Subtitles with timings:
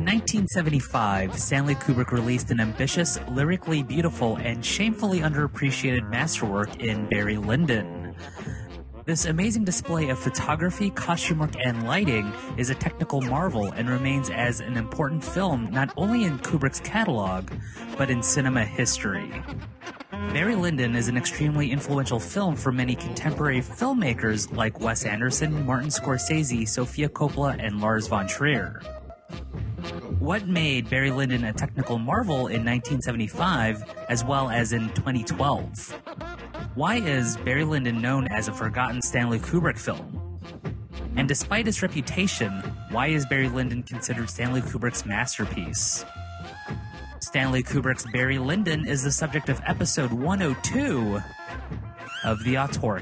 [0.00, 7.36] In 1975, Stanley Kubrick released an ambitious, lyrically beautiful, and shamefully underappreciated masterwork in Barry
[7.36, 8.14] Lyndon.
[9.04, 14.30] This amazing display of photography, costume work, and lighting is a technical marvel and remains
[14.30, 17.50] as an important film not only in Kubrick's catalog,
[17.98, 19.30] but in cinema history.
[20.32, 25.90] Barry Lyndon is an extremely influential film for many contemporary filmmakers like Wes Anderson, Martin
[25.90, 28.80] Scorsese, Sofia Coppola, and Lars von Trier.
[30.20, 35.98] What made Barry Lyndon a technical marvel in 1975 as well as in 2012?
[36.74, 40.38] Why is Barry Lyndon known as a forgotten Stanley Kubrick film?
[41.16, 42.52] And despite its reputation,
[42.90, 46.04] why is Barry Lyndon considered Stanley Kubrick's masterpiece?
[47.20, 51.18] Stanley Kubrick's Barry Lyndon is the subject of episode 102
[52.24, 53.00] of the Auteur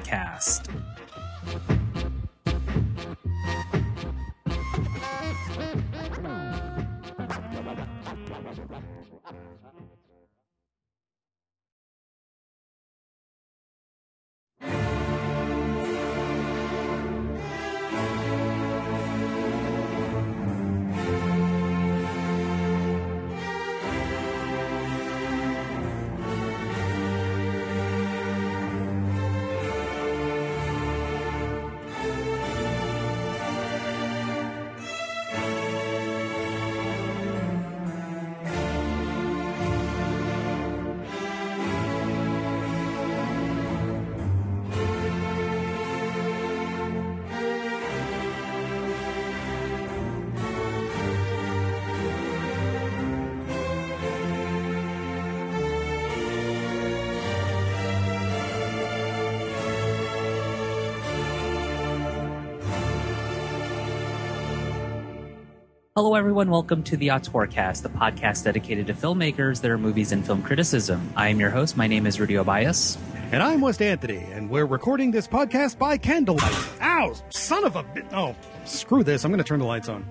[65.98, 66.48] Hello, everyone.
[66.48, 71.12] Welcome to the Auteurcast, the podcast dedicated to filmmakers, their movies, and film criticism.
[71.16, 71.76] I am your host.
[71.76, 72.96] My name is Rudie Obias.
[73.32, 76.54] And I'm Wes Anthony, and we're recording this podcast by candlelight.
[76.80, 78.04] Ow, son of a bit.
[78.12, 79.24] Oh, screw this.
[79.24, 80.06] I'm going to turn the lights on.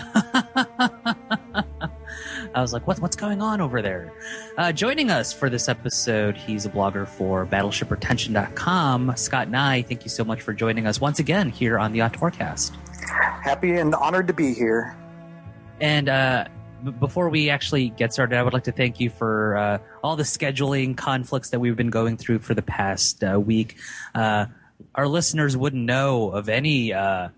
[2.54, 4.12] I was like, what, what's going on over there?
[4.58, 9.14] Uh, joining us for this episode, he's a blogger for BattleshipPretension.com.
[9.16, 12.76] Scott Nye, thank you so much for joining us once again here on the Auteurcast.
[13.42, 14.99] Happy and honored to be here.
[15.80, 16.46] And uh,
[16.84, 20.16] b- before we actually get started, I would like to thank you for uh, all
[20.16, 23.76] the scheduling conflicts that we've been going through for the past uh, week.
[24.14, 24.46] Uh,
[24.94, 27.28] our listeners wouldn't know of any uh,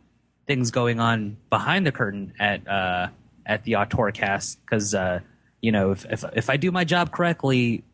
[0.47, 3.08] things going on behind the curtain at uh,
[3.44, 4.94] at the Auteurcast because
[5.60, 7.84] you know if, if if I do my job correctly,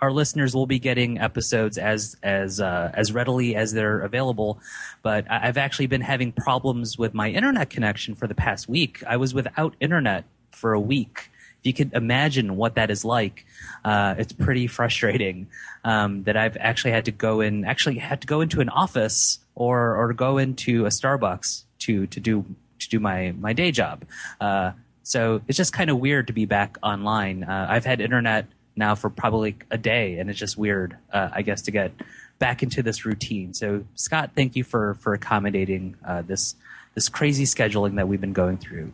[0.00, 4.60] our listeners will be getting episodes as as uh, as readily as they're available.
[5.02, 9.02] But I've actually been having problems with my internet connection for the past week.
[9.06, 11.30] I was without internet for a week.
[11.60, 13.44] If you could imagine what that is like,
[13.84, 15.48] uh, it's pretty frustrating.
[15.84, 19.38] Um, that I've actually had to go in, actually had to go into an office
[19.54, 22.44] or or go into a Starbucks to to do
[22.78, 24.04] to do my my day job.
[24.40, 24.72] Uh,
[25.02, 27.42] so it's just kind of weird to be back online.
[27.42, 28.46] Uh, I've had internet
[28.78, 31.92] now for probably a day, and it's just weird, uh, I guess, to get
[32.38, 33.52] back into this routine.
[33.52, 36.54] So, Scott, thank you for for accommodating uh, this
[36.94, 38.92] this crazy scheduling that we've been going through.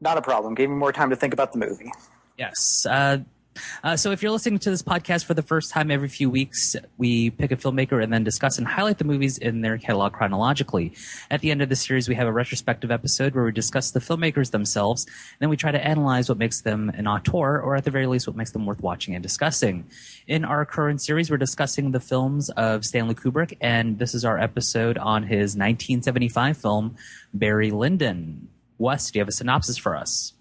[0.00, 0.54] Not a problem.
[0.54, 1.92] Gave me more time to think about the movie.
[2.36, 2.86] Yes.
[2.88, 3.18] Uh,
[3.82, 6.76] uh, so if you're listening to this podcast for the first time every few weeks,
[6.98, 10.92] we pick a filmmaker and then discuss and highlight the movies in their catalog chronologically.
[11.30, 14.00] At the end of the series, we have a retrospective episode where we discuss the
[14.00, 17.84] filmmakers themselves, and then we try to analyze what makes them an auteur, or at
[17.84, 19.86] the very least, what makes them worth watching and discussing.
[20.26, 24.38] In our current series, we're discussing the films of Stanley Kubrick, and this is our
[24.38, 26.96] episode on his 1975 film,
[27.34, 28.48] Barry Lyndon.
[28.78, 30.32] Wes, do you have a synopsis for us?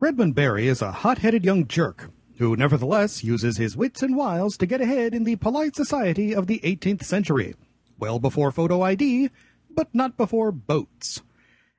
[0.00, 4.56] Redmond Barry is a hot headed young jerk who nevertheless uses his wits and wiles
[4.58, 7.56] to get ahead in the polite society of the 18th century,
[7.98, 9.28] well before photo ID,
[9.68, 11.22] but not before boats.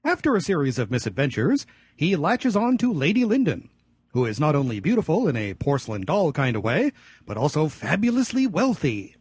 [0.04, 3.70] After a series of misadventures, he latches on to Lady Lyndon,
[4.12, 6.92] who is not only beautiful in a porcelain doll kind of way,
[7.26, 9.16] but also fabulously wealthy.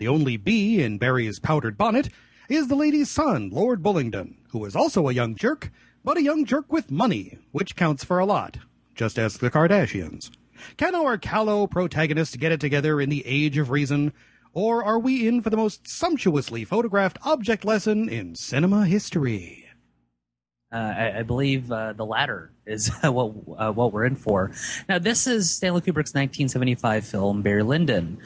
[0.00, 2.08] The only bee in Barry's powdered bonnet
[2.48, 5.70] is the lady's son, Lord Bullingdon, who is also a young jerk,
[6.08, 8.56] but a young jerk with money, which counts for a lot,
[8.94, 10.30] just as the Kardashians.
[10.78, 14.14] Can our callow protagonist get it together in the age of reason,
[14.54, 19.66] or are we in for the most sumptuously photographed object lesson in cinema history?
[20.72, 24.50] Uh, I, I believe uh, the latter is what uh, what we're in for.
[24.88, 28.16] Now, this is Stanley Kubrick's 1975 film Barry Lyndon,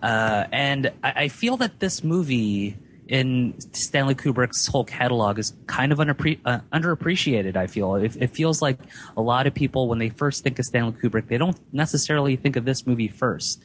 [0.00, 2.76] uh, and I, I feel that this movie
[3.12, 7.56] in Stanley Kubrick's whole catalog is kind of unappre- uh, underappreciated.
[7.56, 8.78] I feel it, it, feels like
[9.18, 12.56] a lot of people when they first think of Stanley Kubrick, they don't necessarily think
[12.56, 13.62] of this movie first.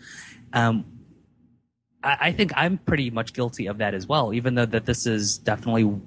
[0.51, 0.83] Um,
[2.03, 5.07] I, I, think I'm pretty much guilty of that as well, even though that this
[5.07, 5.97] is definitely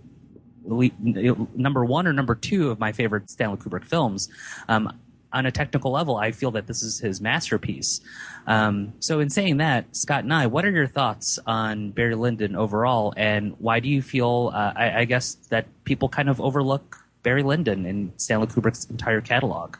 [0.62, 4.28] number one or number two of my favorite Stanley Kubrick films.
[4.68, 5.00] Um,
[5.32, 8.00] on a technical level, I feel that this is his masterpiece.
[8.46, 13.14] Um, so, in saying that, Scott Nye, what are your thoughts on Barry Lyndon overall,
[13.16, 17.42] and why do you feel, uh, I, I, guess, that people kind of overlook Barry
[17.42, 19.76] Lyndon in Stanley Kubrick's entire catalog?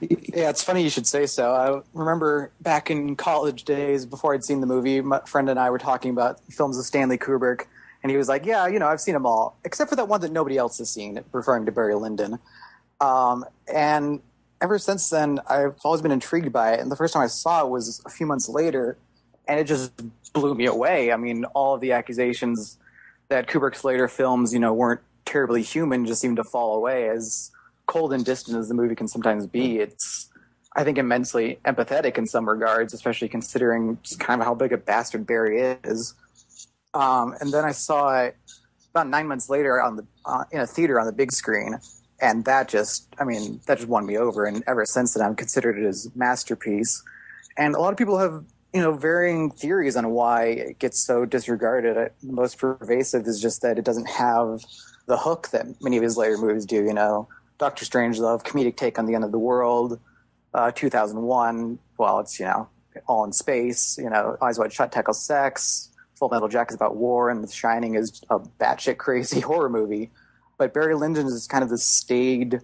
[0.00, 1.52] Yeah, it's funny you should say so.
[1.52, 5.70] I remember back in college days, before I'd seen the movie, my friend and I
[5.70, 7.64] were talking about films of Stanley Kubrick,
[8.02, 10.20] and he was like, "Yeah, you know, I've seen them all, except for that one
[10.20, 12.38] that nobody else has seen," referring to Barry Lyndon.
[13.00, 14.20] Um, and
[14.60, 16.80] ever since then, I've always been intrigued by it.
[16.80, 18.96] And the first time I saw it was a few months later,
[19.46, 19.92] and it just
[20.32, 21.12] blew me away.
[21.12, 22.78] I mean, all of the accusations
[23.28, 27.08] that Kubrick's later films, you know, weren't terribly human just seemed to fall away.
[27.08, 27.50] As
[27.86, 30.28] cold and distant as the movie can sometimes be, it's,
[30.74, 34.78] I think, immensely empathetic in some regards, especially considering just kind of how big a
[34.78, 36.14] bastard Barry is.
[36.94, 38.36] Um, and then I saw it
[38.90, 41.78] about nine months later on the uh, in a theater on the big screen
[42.20, 44.44] and that just i mean that just won me over.
[44.44, 47.02] And ever since then i've considered it as masterpiece.
[47.56, 51.24] And a lot of people have you know varying theories on why it gets so
[51.24, 51.96] disregarded.
[52.22, 54.64] The most pervasive is just that it doesn't have
[55.06, 57.28] the hook that many of his later movies do you know.
[57.58, 59.98] Doctor strange strangelove comedic take on the end of the world
[60.54, 62.68] uh, 2001 well it's you know
[63.06, 66.96] all in space you know eyes wide shut tackles sex full metal jacket is about
[66.96, 70.10] war and the shining is a batshit crazy horror movie
[70.58, 72.60] but Barry Lyndon is kind of the staid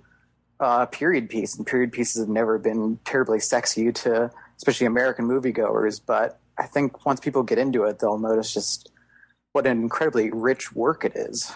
[0.60, 6.00] uh, period piece, and period pieces have never been terribly sexy to especially American moviegoers.
[6.04, 8.90] But I think once people get into it, they'll notice just
[9.52, 11.52] what an incredibly rich work it is.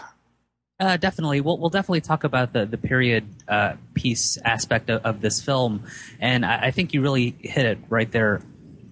[0.79, 5.19] Uh, definitely, we'll we'll definitely talk about the the period uh, piece aspect of, of,
[5.19, 5.83] this film,
[6.21, 8.41] and I, I, think you really hit it right there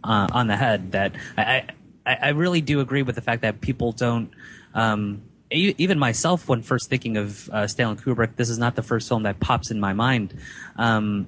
[0.03, 0.91] uh, on the head.
[0.91, 1.63] That I,
[2.05, 4.31] I, I really do agree with the fact that people don't
[4.73, 5.21] um,
[5.51, 9.23] even myself, when first thinking of uh, Stanley Kubrick, this is not the first film
[9.23, 10.37] that pops in my mind.
[10.75, 11.27] Um,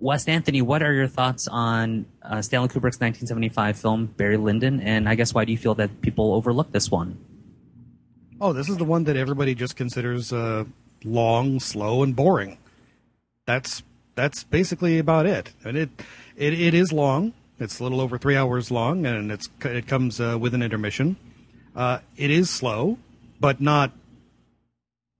[0.00, 4.80] Wes Anthony, what are your thoughts on uh, Stanley Kubrick's 1975 film Barry Lyndon?
[4.80, 7.18] And I guess why do you feel that people overlook this one?
[8.40, 10.64] Oh, this is the one that everybody just considers uh,
[11.04, 12.58] long, slow, and boring.
[13.46, 13.82] That's
[14.14, 15.52] that's basically about it.
[15.64, 15.90] And it
[16.36, 17.32] it, it is long.
[17.58, 21.16] It's a little over three hours long, and it's it comes uh, with an intermission.
[21.74, 22.98] Uh, it is slow
[23.40, 23.92] but not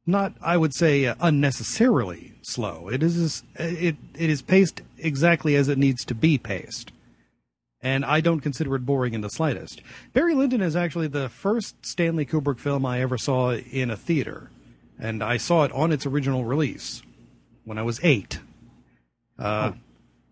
[0.07, 2.89] not I would say uh, unnecessarily slow.
[2.89, 6.93] It is it it is paced exactly as it needs to be paced.
[7.81, 9.83] And I don't consider it boring in the slightest.
[10.13, 14.51] Barry Lyndon is actually the first Stanley Kubrick film I ever saw in a theater,
[14.99, 17.03] and I saw it on its original release
[17.65, 18.41] when I was eight.
[19.39, 19.79] Uh, oh.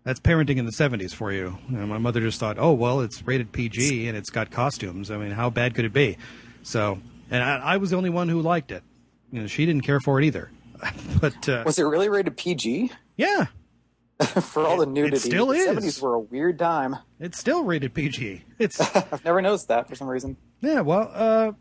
[0.03, 1.57] That's parenting in the 70s for you.
[1.67, 5.11] know, my mother just thought, oh, well, it's rated PG and it's got costumes.
[5.11, 6.17] I mean, how bad could it be?
[6.63, 6.99] So
[7.29, 8.83] and I, I, was the only one who liked it.
[9.31, 10.51] You know, she didn't care for it either.
[11.21, 12.91] but uh, was it really rated PG?
[13.15, 13.47] Yeah.
[14.41, 15.65] for all the nudity, it still the is.
[15.65, 16.95] Seventies were a weird time.
[17.19, 18.43] It's still rated PG.
[18.59, 20.35] It's I've never noticed that for some reason.
[20.61, 21.51] Yeah, well, uh,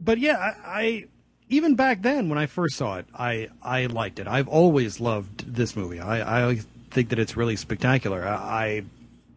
[0.00, 1.04] but yeah, I, I
[1.48, 4.28] even back then when I first saw it, I I liked it.
[4.28, 5.98] I've always loved this movie.
[5.98, 6.60] I I
[6.92, 8.24] think that it's really spectacular.
[8.24, 8.82] I, I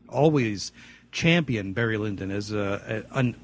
[0.08, 0.72] always
[1.12, 3.36] champion Barry Lyndon as a, a an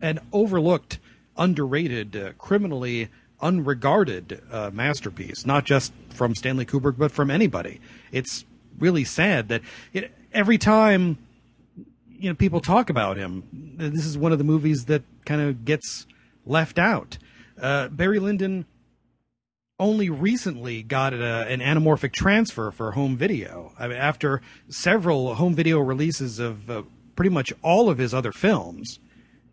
[0.00, 0.98] an overlooked
[1.36, 3.08] underrated, uh, criminally
[3.40, 7.80] unregarded uh, masterpiece, not just from Stanley Kubrick, but from anybody.
[8.12, 8.44] It's
[8.78, 9.62] really sad that
[9.92, 11.18] it, every time
[12.08, 15.64] you know people talk about him, this is one of the movies that kind of
[15.64, 16.06] gets
[16.46, 17.18] left out.
[17.60, 18.66] Uh, Barry Lyndon
[19.78, 23.72] only recently got a, an anamorphic transfer for home video.
[23.78, 26.82] I mean, after several home video releases of uh,
[27.16, 29.00] pretty much all of his other films,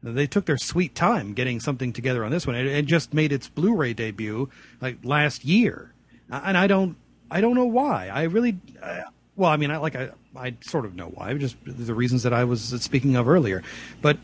[0.03, 2.55] they took their sweet time getting something together on this one.
[2.55, 4.49] It, it just made its Blu-ray debut
[4.81, 5.93] like last year,
[6.29, 6.97] and I don't,
[7.29, 8.07] I don't know why.
[8.07, 9.01] I really, uh,
[9.35, 11.33] well, I mean, I like, I, I sort of know why.
[11.35, 13.63] Just the reasons that I was speaking of earlier,
[14.01, 14.17] but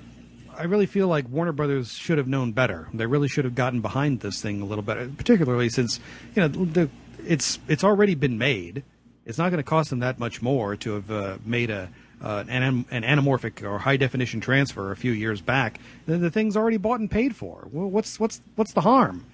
[0.57, 2.89] I really feel like Warner Brothers should have known better.
[2.93, 5.99] They really should have gotten behind this thing a little better, particularly since
[6.35, 6.89] you know the,
[7.25, 8.83] it's it's already been made.
[9.25, 11.89] It's not going to cost them that much more to have uh, made a
[12.21, 16.57] uh, an, an anamorphic or high definition transfer a few years back, then the thing's
[16.57, 17.67] already bought and paid for.
[17.71, 19.25] Well, what's what's what's the harm?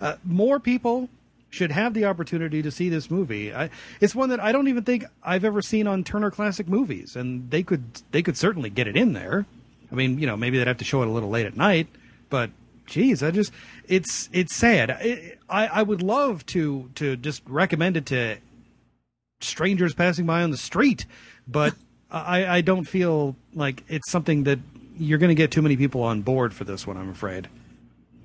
[0.00, 1.08] Uh, more people
[1.50, 3.52] should have the opportunity to see this movie.
[3.52, 3.70] I,
[4.00, 7.50] it's one that I don't even think I've ever seen on Turner Classic Movies, and
[7.50, 9.46] they could they could certainly get it in there.
[9.92, 11.88] I mean, you know, maybe they'd have to show it a little late at night,
[12.30, 12.50] but
[12.86, 13.52] geez, I just
[13.88, 14.90] it's it's sad.
[15.48, 18.36] I, I would love to to just recommend it to
[19.40, 21.06] strangers passing by on the street,
[21.48, 21.74] but
[22.10, 24.58] I I don't feel like it's something that
[24.98, 26.96] you're going to get too many people on board for this one.
[26.96, 27.48] I'm afraid.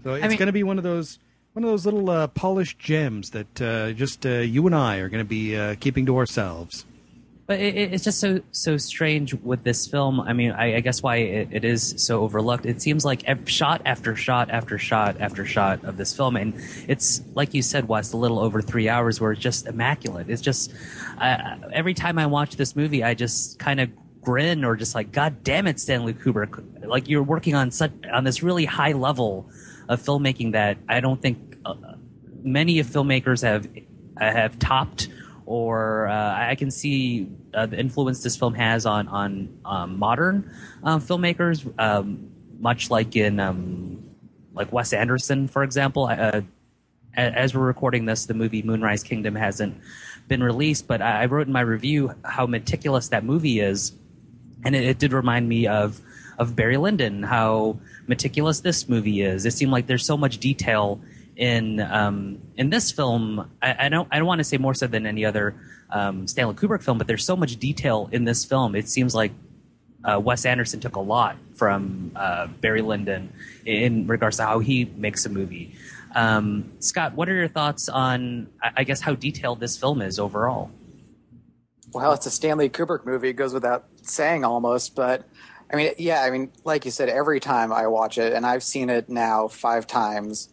[0.04, 1.20] So it's mean- going to be one of those
[1.54, 5.08] one of those little uh, polished gems that uh, just uh, you and I are
[5.08, 6.86] going to be uh, keeping to ourselves.
[7.48, 10.20] But it, it- it's just so so strange with this film.
[10.20, 12.66] I mean, I, I guess why it, it is so overlooked.
[12.66, 16.56] It seems like shot after shot after shot after shot of this film, and
[16.88, 20.28] it's like you said, Wes, a little over three hours, where it's just immaculate.
[20.30, 20.74] It's just
[21.20, 23.90] every time I watch this movie, I just kind of
[24.22, 26.84] grin or just like, God damn it, Stanley Kubrick!
[26.88, 29.48] Like you're working on such on this really high level
[29.88, 31.76] of filmmaking that I don't think uh,
[32.44, 33.68] many of filmmakers have
[34.18, 35.10] have topped
[35.46, 40.52] or uh, I can see uh, the influence this film has on on um, modern
[40.84, 44.04] um, filmmakers, um, much like in um,
[44.54, 46.06] like Wes Anderson, for example.
[46.06, 46.42] Uh,
[47.18, 49.78] as we're recording this, the movie Moonrise Kingdom hasn't
[50.28, 53.94] been released, but I I wrote in my review how meticulous that movie is,
[54.66, 56.02] and it, it did remind me of
[56.38, 59.46] of Barry Lyndon, how meticulous this movie is.
[59.46, 61.00] It seemed like there's so much detail
[61.36, 63.50] in um, in this film.
[63.62, 65.56] I, I don't I don't want to say more so than any other
[65.90, 68.76] um, Stanley Kubrick film, but there's so much detail in this film.
[68.76, 69.32] It seems like
[70.04, 73.34] uh, Wes Anderson took a lot from uh, Barry Lyndon
[73.66, 75.76] in regards to how he makes a movie.
[76.14, 80.72] Um, Scott, what are your thoughts on, I guess, how detailed this film is overall?
[81.92, 83.30] Well, it's a Stanley Kubrick movie.
[83.30, 85.28] It goes without saying almost, but
[85.72, 88.64] I mean, yeah, I mean, like you said, every time I watch it, and I've
[88.64, 90.50] seen it now five times,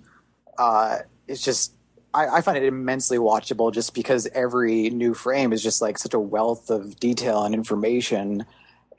[0.59, 1.75] uh, it's just
[2.15, 6.15] I, I find it immensely watchable just because every new frame is just like such
[6.15, 8.45] a wealth of detail and information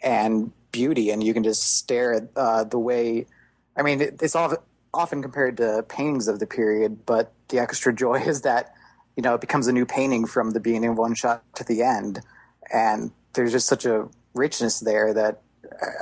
[0.02, 3.26] and beauty, and you can just stare at uh, the way.
[3.78, 4.56] I mean, it, it's all,
[4.94, 8.74] often compared to paintings of the period, but the extra joy is that
[9.16, 11.84] you know it becomes a new painting from the beginning of one shot to the
[11.84, 12.20] end,
[12.74, 15.42] and there's just such a richness there that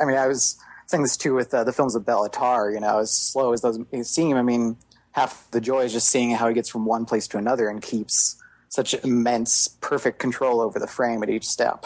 [0.02, 2.72] I mean, I was saying this too with uh, the films of Béla Tarr.
[2.72, 4.78] You know, as slow as those seem, I mean,
[5.14, 7.82] half the joy is just seeing how he gets from one place to another and
[7.82, 11.86] keeps such immense, perfect control over the frame at each step.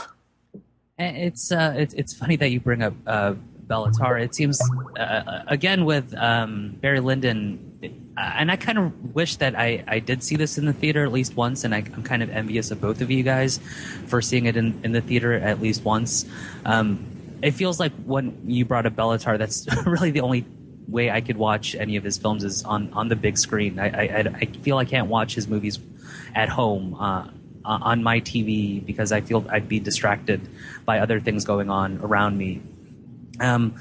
[0.98, 3.34] It's uh, it's it's funny that you bring up uh,
[3.68, 4.18] Béla Tarr.
[4.18, 4.62] It seems
[4.98, 7.80] uh, again with um, Barry Lyndon,
[8.18, 11.04] uh, and I kind of wish that I, I did see this in the theater
[11.04, 13.60] at least once, and I, I'm kind of envious of both of you guys
[14.08, 16.26] for seeing it in, in the theater at least once.
[16.64, 17.06] Um,
[17.42, 20.46] it feels like when you brought up Béla Tarr, that's really the only
[20.88, 23.80] way I could watch any of his films is on, on the big screen.
[23.80, 25.80] I, I, I- feel I can't watch his movies
[26.34, 27.28] at home uh,
[27.66, 30.48] on my TV because I feel I'd be distracted
[30.86, 32.62] by other things going on around me.
[33.40, 33.76] Um,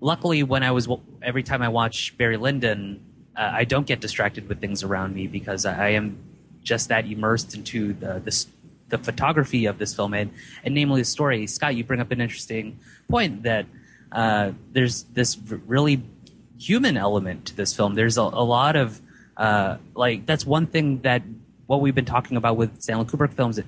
[0.00, 0.88] luckily, when I was
[1.22, 3.02] every time I watch Barry Lyndon,
[3.36, 6.18] uh, I don't get distracted with things around me because I, am
[6.62, 8.46] just that immersed into the this,
[8.88, 10.30] the photography of this film and,
[10.62, 11.46] and namely the story.
[11.46, 13.66] Scott, you bring up an interesting point that
[14.12, 16.02] uh, there's this really
[16.58, 17.94] human element to this film.
[17.94, 19.00] There's a, a lot of
[19.36, 21.22] uh, like that's one thing that
[21.66, 23.60] what we've been talking about with Stanley Kubrick films,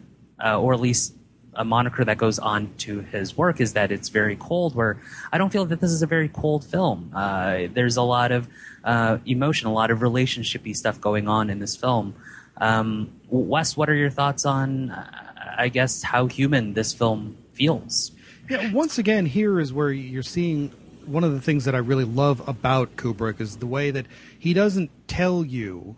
[0.43, 1.15] uh, or at least
[1.55, 4.75] a moniker that goes on to his work is that it's very cold.
[4.75, 4.99] Where
[5.33, 7.11] I don't feel that this is a very cold film.
[7.15, 8.49] Uh, there's a lot of
[8.85, 12.15] uh, emotion, a lot of relationshipy stuff going on in this film.
[12.59, 18.13] Um, Wes, what are your thoughts on, uh, I guess, how human this film feels?
[18.49, 20.73] Yeah, once again, here is where you're seeing
[21.07, 24.07] one of the things that I really love about Kubrick is the way that
[24.39, 25.97] he doesn't tell you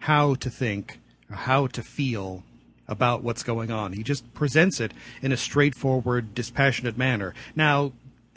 [0.00, 1.00] how to think
[1.30, 2.42] or how to feel
[2.86, 3.92] about what's going on.
[3.92, 7.34] He just presents it in a straightforward, dispassionate manner.
[7.56, 7.92] Now,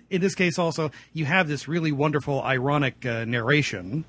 [0.09, 4.05] in this case, also, you have this really wonderful, ironic uh, narration,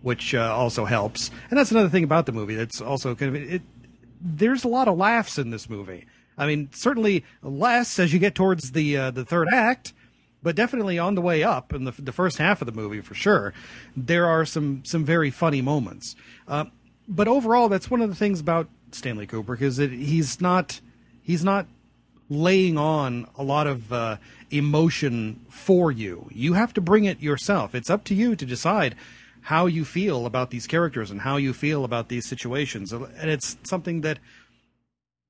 [0.00, 1.30] which uh, also helps.
[1.50, 3.62] And that's another thing about the movie that's also kind of it.
[4.20, 6.06] There's a lot of laughs in this movie.
[6.38, 9.92] I mean, certainly less as you get towards the uh, the third act,
[10.44, 13.14] but definitely on the way up in the the first half of the movie for
[13.14, 13.52] sure.
[13.96, 16.14] There are some some very funny moments.
[16.46, 16.66] Uh,
[17.08, 20.80] but overall, that's one of the things about Stanley Kubrick is that he's not
[21.22, 21.66] he's not
[22.28, 24.16] laying on a lot of uh,
[24.50, 26.28] emotion for you.
[26.30, 27.74] You have to bring it yourself.
[27.74, 28.94] It's up to you to decide
[29.42, 32.92] how you feel about these characters and how you feel about these situations.
[32.92, 34.18] And it's something that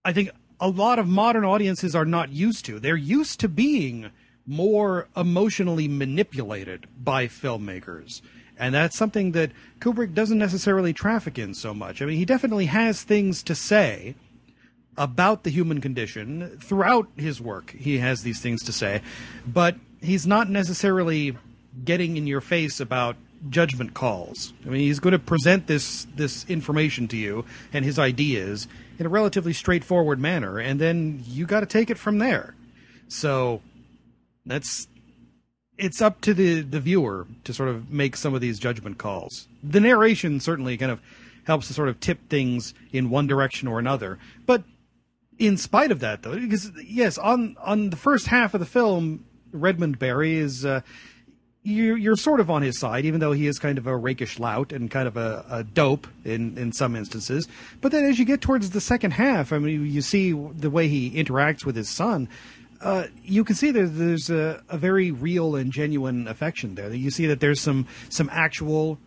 [0.04, 0.30] I think
[0.60, 2.78] a lot of modern audiences are not used to.
[2.78, 4.10] They're used to being
[4.46, 8.20] more emotionally manipulated by filmmakers.
[8.58, 12.00] And that's something that Kubrick doesn't necessarily traffic in so much.
[12.00, 14.14] I mean, he definitely has things to say
[14.96, 17.70] about the human condition throughout his work.
[17.72, 19.02] He has these things to say,
[19.46, 21.36] but he's not necessarily
[21.84, 23.16] getting in your face about
[23.50, 24.52] judgment calls.
[24.64, 29.06] I mean, he's going to present this this information to you and his ideas in
[29.06, 32.54] a relatively straightforward manner, and then you got to take it from there.
[33.08, 33.60] So
[34.46, 34.88] that's
[35.76, 39.48] it's up to the the viewer to sort of make some of these judgment calls.
[39.62, 41.00] The narration certainly kind of
[41.44, 44.64] helps to sort of tip things in one direction or another, but
[45.38, 49.24] in spite of that, though, because yes, on on the first half of the film,
[49.52, 50.64] Redmond Barry is.
[50.64, 50.80] Uh,
[51.66, 54.38] you're, you're sort of on his side, even though he is kind of a rakish
[54.38, 57.48] lout and kind of a, a dope in, in some instances.
[57.80, 60.88] But then as you get towards the second half, I mean, you see the way
[60.88, 62.28] he interacts with his son.
[62.84, 66.92] Uh, you can see that there's a, a, very real and genuine affection there.
[66.92, 68.98] You see that there's some some actual,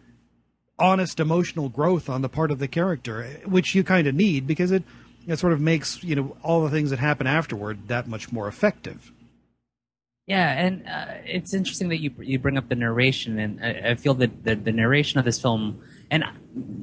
[0.79, 4.71] honest emotional growth on the part of the character, which you kind of need because
[4.71, 4.81] it
[5.27, 8.47] it sort of makes you know all the things that happen afterward that much more
[8.47, 9.11] effective.
[10.25, 13.95] Yeah, and uh, it's interesting that you you bring up the narration, and I, I
[13.95, 15.81] feel that the, the, narration of this film,
[16.11, 16.25] and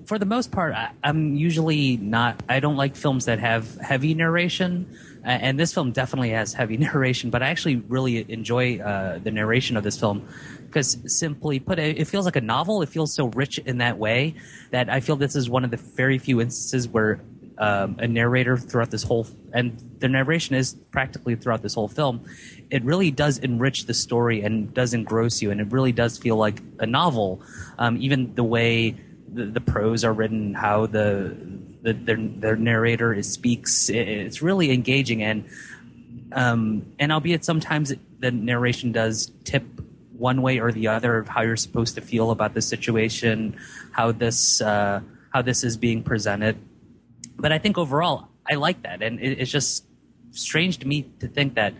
[0.06, 2.42] for the most part, I, am usually not.
[2.48, 7.30] I don't like films that have heavy narration, and this film definitely has heavy narration.
[7.30, 10.28] But I actually really enjoy uh, the narration of this film
[10.66, 12.82] because, simply put, it, feels like a novel.
[12.82, 14.34] It feels so rich in that way
[14.70, 17.20] that I feel this is one of the very few instances where
[17.58, 22.24] um, a narrator throughout this whole, and the narration is practically throughout this whole film.
[22.70, 26.36] It really does enrich the story and does engross you, and it really does feel
[26.36, 27.42] like a novel.
[27.78, 28.96] Um, even the way
[29.32, 31.36] the, the, prose are written, how the
[31.84, 35.22] the their, their narrator is, speaks, it, it's really engaging.
[35.22, 35.44] And
[36.32, 39.62] um, and albeit sometimes the narration does tip
[40.18, 43.56] one way or the other of how you're supposed to feel about the situation,
[43.92, 45.00] how this uh,
[45.32, 46.58] how this is being presented
[47.36, 49.84] but I think overall, I like that, and it, it's just
[50.30, 51.74] strange to me to think that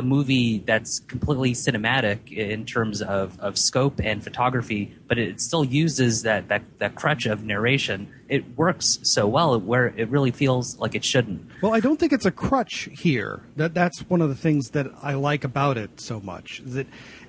[0.00, 5.62] a movie that's completely cinematic in terms of, of scope and photography, but it still
[5.62, 8.10] uses that, that, that crutch of narration.
[8.28, 11.50] It works so well where it really feels like it shouldn't.
[11.60, 13.42] Well, I don't think it's a crutch here.
[13.56, 16.62] That that's one of the things that I like about it so much.
[16.64, 16.86] That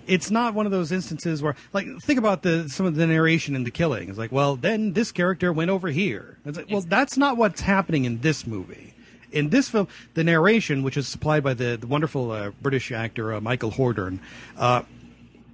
[0.08, 3.56] it's not one of those instances where, like, think about the some of the narration
[3.56, 4.10] in The Killing.
[4.10, 6.38] It's like, well, then this character went over here.
[6.46, 8.91] It's like, well, that's not what's happening in this movie.
[9.32, 13.34] In this film, the narration, which is supplied by the, the wonderful uh, British actor
[13.34, 14.20] uh, Michael Hordern,
[14.58, 14.84] uh,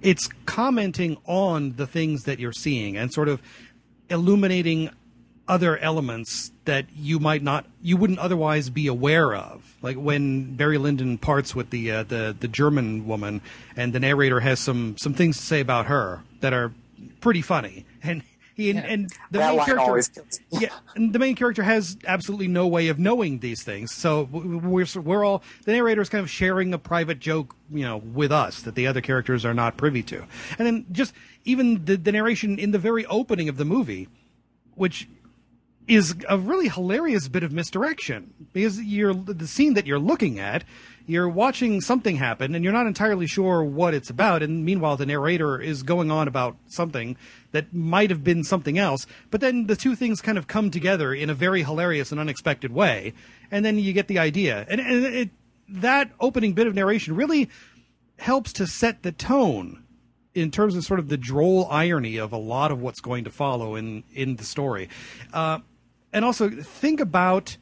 [0.02, 3.42] it's commenting on the things that you're seeing and sort of
[4.10, 4.90] illuminating
[5.48, 9.76] other elements that you might not you wouldn't otherwise be aware of.
[9.80, 13.40] Like when Barry Lyndon parts with the uh, the the German woman
[13.74, 16.72] and the narrator has some some things to say about her that are
[17.20, 17.86] pretty funny.
[18.02, 18.22] And
[18.58, 18.84] he and, yeah.
[18.86, 20.10] and the that main character
[20.50, 23.92] yeah and the main character has absolutely no way of knowing these things.
[23.94, 27.98] So we're we're all the narrator is kind of sharing a private joke you know
[27.98, 30.26] with us that the other characters are not privy to.
[30.58, 34.08] And then just even the, the narration in the very opening of the movie
[34.74, 35.08] which
[35.86, 40.64] is a really hilarious bit of misdirection because you're the scene that you're looking at
[41.08, 44.42] you're watching something happen and you're not entirely sure what it's about.
[44.42, 47.16] And meanwhile the narrator is going on about something
[47.52, 51.12] that might have been something else but then the two things kind of come together
[51.12, 53.12] in a very hilarious and unexpected way
[53.50, 55.30] and then you get the idea and, and it,
[55.68, 57.48] that opening bit of narration really
[58.18, 59.84] helps to set the tone
[60.34, 63.30] in terms of sort of the droll irony of a lot of what's going to
[63.30, 64.88] follow in in the story.
[65.32, 65.58] Uh,
[66.12, 67.56] and also think about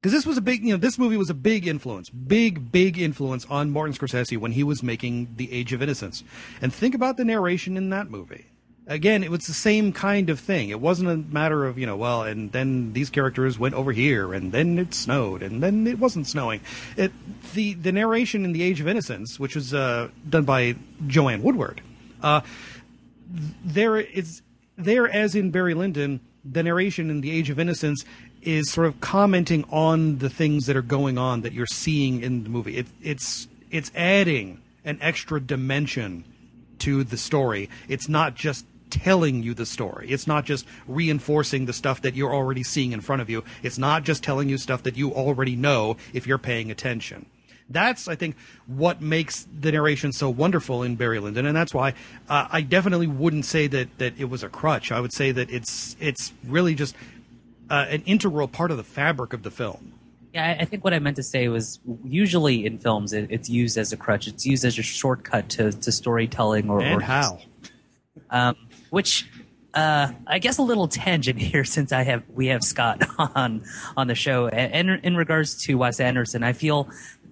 [0.00, 2.98] because this was a big, you know, this movie was a big influence, big, big
[2.98, 6.22] influence on Martin Scorsese when he was making The Age of Innocence.
[6.60, 8.44] And think about the narration in that movie.
[8.86, 10.68] Again, it was the same kind of thing.
[10.68, 14.34] It wasn't a matter of, you know, well, and then these characters went over here,
[14.34, 16.60] and then it snowed, and then it wasn't snowing.
[16.96, 17.10] It,
[17.54, 21.80] the, the narration in The Age of Innocence, which was uh, done by Joanne Woodward,
[22.22, 22.42] uh,
[23.64, 24.42] there is,
[24.76, 28.04] there as in Barry Lyndon, the narration in the Age of Innocence
[28.42, 32.44] is sort of commenting on the things that are going on that you're seeing in
[32.44, 32.76] the movie.
[32.76, 36.24] It, it's it's adding an extra dimension
[36.80, 37.70] to the story.
[37.88, 40.08] It's not just telling you the story.
[40.08, 43.42] It's not just reinforcing the stuff that you're already seeing in front of you.
[43.62, 47.26] It's not just telling you stuff that you already know if you're paying attention.
[47.68, 51.94] That's, I think, what makes the narration so wonderful in Barry Lyndon, and that's why
[52.28, 54.92] uh, I definitely wouldn't say that, that it was a crutch.
[54.92, 56.94] I would say that it's it's really just
[57.70, 59.94] uh, an integral part of the fabric of the film.
[60.34, 63.78] Yeah, I think what I meant to say was usually in films it, it's used
[63.78, 64.26] as a crutch.
[64.26, 67.38] It's used as a shortcut to, to storytelling or and or how,
[68.30, 68.56] um,
[68.90, 69.28] which
[69.74, 73.64] uh, I guess a little tangent here since I have we have Scott on
[73.96, 74.48] on the show.
[74.48, 76.88] And in regards to Wes Anderson, I feel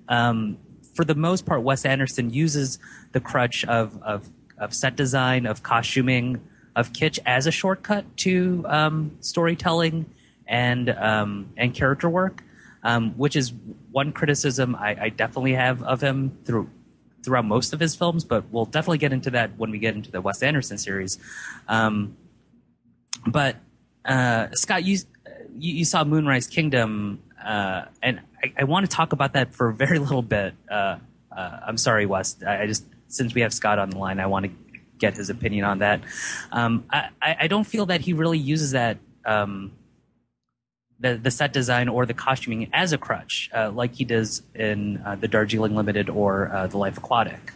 [0.09, 0.59] um,
[0.95, 2.79] for the most part, Wes Anderson uses
[3.13, 6.41] the crutch of of of set design, of costuming,
[6.77, 10.07] of kitsch as a shortcut to um, storytelling
[10.47, 12.43] and um, and character work,
[12.83, 13.53] um, which is
[13.91, 16.69] one criticism I, I definitely have of him through
[17.23, 18.25] throughout most of his films.
[18.25, 21.19] But we'll definitely get into that when we get into the Wes Anderson series.
[21.69, 22.17] Um,
[23.27, 23.57] but
[24.05, 24.99] uh, Scott, you,
[25.57, 29.69] you you saw Moonrise Kingdom, uh, and I, I want to talk about that for
[29.69, 30.55] a very little bit.
[30.71, 30.99] Uh,
[31.31, 32.37] uh, I'm sorry, Wes.
[32.47, 34.53] I, I just since we have Scott on the line, I want to
[34.99, 36.01] get his opinion on that.
[36.51, 39.73] Um, I, I don't feel that he really uses that um,
[41.03, 45.03] the the set design or the costuming as a crutch, uh, like he does in
[45.05, 47.53] uh, the Darjeeling Limited or uh, the Life Aquatic.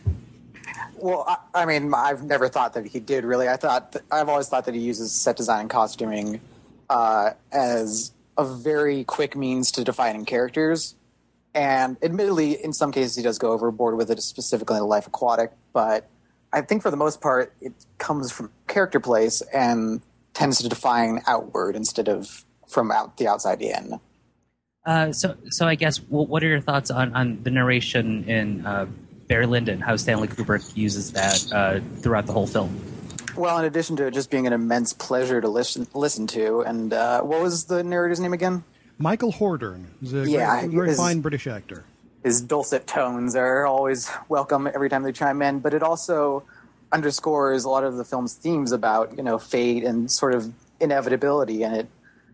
[0.96, 3.48] Well, I, I mean, I've never thought that he did really.
[3.48, 6.40] I thought I've always thought that he uses set design and costuming
[6.90, 10.94] uh, as a very quick means to defining characters.
[11.54, 15.06] And admittedly, in some cases, he does go overboard with it, specifically in the Life
[15.06, 15.52] Aquatic.
[15.72, 16.09] But
[16.52, 20.02] I think for the most part, it comes from character place and
[20.35, 23.98] tends to define outward instead of from out the outside in.
[24.85, 28.64] Uh, so, so I guess wh- what are your thoughts on, on the narration in
[28.64, 28.87] uh,
[29.29, 29.81] Barry Lyndon?
[29.81, 32.79] How Stanley Kubrick uses that uh, throughout the whole film?
[33.37, 36.92] Well, in addition to it just being an immense pleasure to listen listen to, and
[36.92, 38.64] uh, what was the narrator's name again?
[38.98, 41.85] Michael Hordern, who's a Yeah, very, very his- fine British actor.
[42.24, 46.44] his dulcet tones are always welcome every time they chime in, but it also
[46.92, 51.62] underscores a lot of the film's themes about, you know, fate and sort of inevitability
[51.62, 51.88] and it,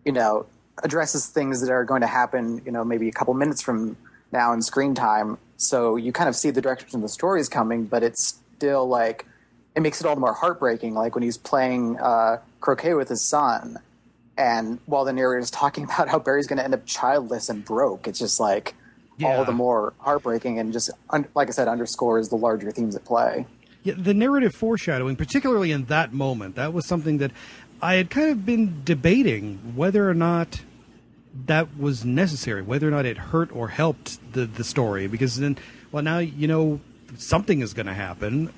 [0.05, 0.47] you know,
[0.83, 3.97] addresses things that are going to happen, you know, maybe a couple minutes from
[4.33, 5.39] now in screen time.
[5.57, 8.87] So you kind of see the direction of the story is coming, but it's still
[8.89, 9.27] like
[9.77, 13.23] it makes it all the more heartbreaking, like when he's playing uh, croquet with his
[13.23, 13.79] son
[14.37, 17.65] and while the narrator is talking about how Barry's going to end up childless and
[17.65, 18.75] broke, it's just like
[19.19, 19.29] Yeah.
[19.37, 23.05] all the more heartbreaking and just, un- like I said, underscores the larger themes at
[23.05, 23.47] play.
[23.85, 27.33] Yeah, the narrative foreshadowing, particularly in that moment, that was something that
[27.83, 30.63] I had kind of been debating whether or not
[31.47, 35.09] that was necessary, whether or not it hurt or helped the the story.
[35.09, 35.59] Because then,
[35.91, 36.81] well, now you know
[37.19, 38.53] something is going to happen,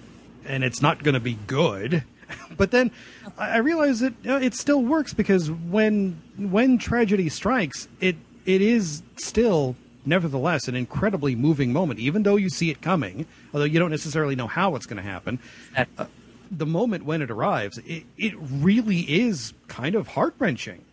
[0.45, 2.05] and it's not going to be good.
[2.57, 2.91] But then
[3.39, 8.17] I I realize that you know, it still works because when when tragedy strikes, it
[8.47, 13.67] it is still nevertheless an incredibly moving moment, even though you see it coming, although
[13.67, 15.39] you don't necessarily know how it's going to happen.
[15.77, 16.07] That- uh,
[16.51, 20.85] The moment when it arrives, it, it really is kind of heart wrenching.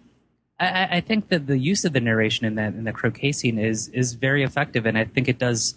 [0.60, 3.58] I, I- think that the use of the narration in that in the croquet scene
[3.58, 5.76] is is very effective, and I think it does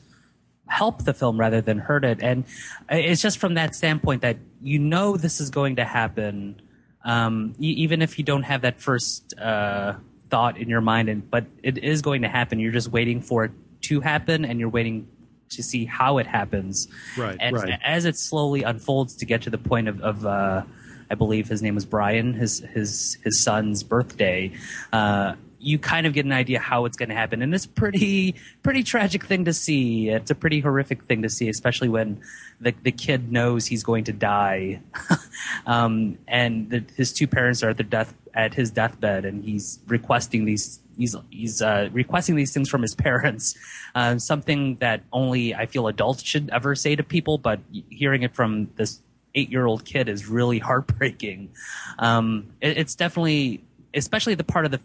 [0.67, 2.23] help the film rather than hurt it.
[2.23, 2.45] And
[2.89, 6.61] it's just from that standpoint that you know this is going to happen,
[7.05, 9.95] um, even if you don't have that first uh,
[10.31, 12.59] thought in your mind, and but it is going to happen.
[12.59, 15.09] You're just waiting for it to happen, and you're waiting
[15.51, 16.89] to see how it happens.
[17.17, 17.79] Right, And right.
[17.83, 20.63] as it slowly unfolds to get to the point of, of uh,
[21.11, 24.53] I believe his name was Brian, his his his son's birthday.
[24.93, 28.35] Uh, you kind of get an idea how it's going to happen, and it's pretty
[28.63, 30.11] pretty tragic thing to see.
[30.11, 32.21] It's a pretty horrific thing to see, especially when
[32.61, 34.81] the the kid knows he's going to die,
[35.67, 39.81] um, and the, his two parents are at their death at his deathbed, and he's
[39.87, 40.81] requesting these.
[40.97, 43.57] He's he's uh, requesting these things from his parents,
[43.95, 47.39] uh, something that only I feel adults should ever say to people.
[47.39, 49.01] But hearing it from this
[49.35, 51.51] eight year old kid is really heartbreaking.
[51.99, 54.81] Um, it, it's definitely, especially the part of the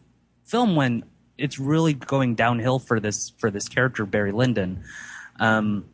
[0.45, 1.03] film when
[1.37, 4.83] it's really going downhill for this for this character Barry Lyndon.
[5.39, 5.85] Um,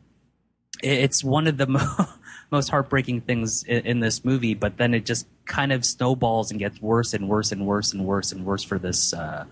[0.82, 2.06] it- it's one of the mo-
[2.50, 6.58] most heartbreaking things in, in this movie, but then it just kind of snowballs and
[6.58, 9.44] gets worse and worse and worse and worse and worse for this uh,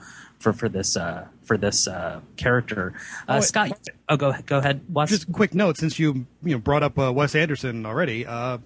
[0.44, 2.92] for for this uh, for this uh, character.
[3.26, 3.72] Uh, Oh, Scott,
[4.09, 4.83] oh go go ahead.
[4.88, 5.09] Wes.
[5.09, 8.59] Just a quick note, since you you know brought up uh, Wes Anderson already, uh,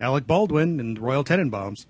[0.00, 1.86] Alec Baldwin and Royal Tenenbaums.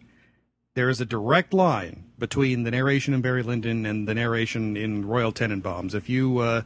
[0.74, 5.06] There is a direct line between the narration in Barry Lyndon and the narration in
[5.06, 5.94] Royal Tenenbaums.
[5.94, 6.62] If you uh,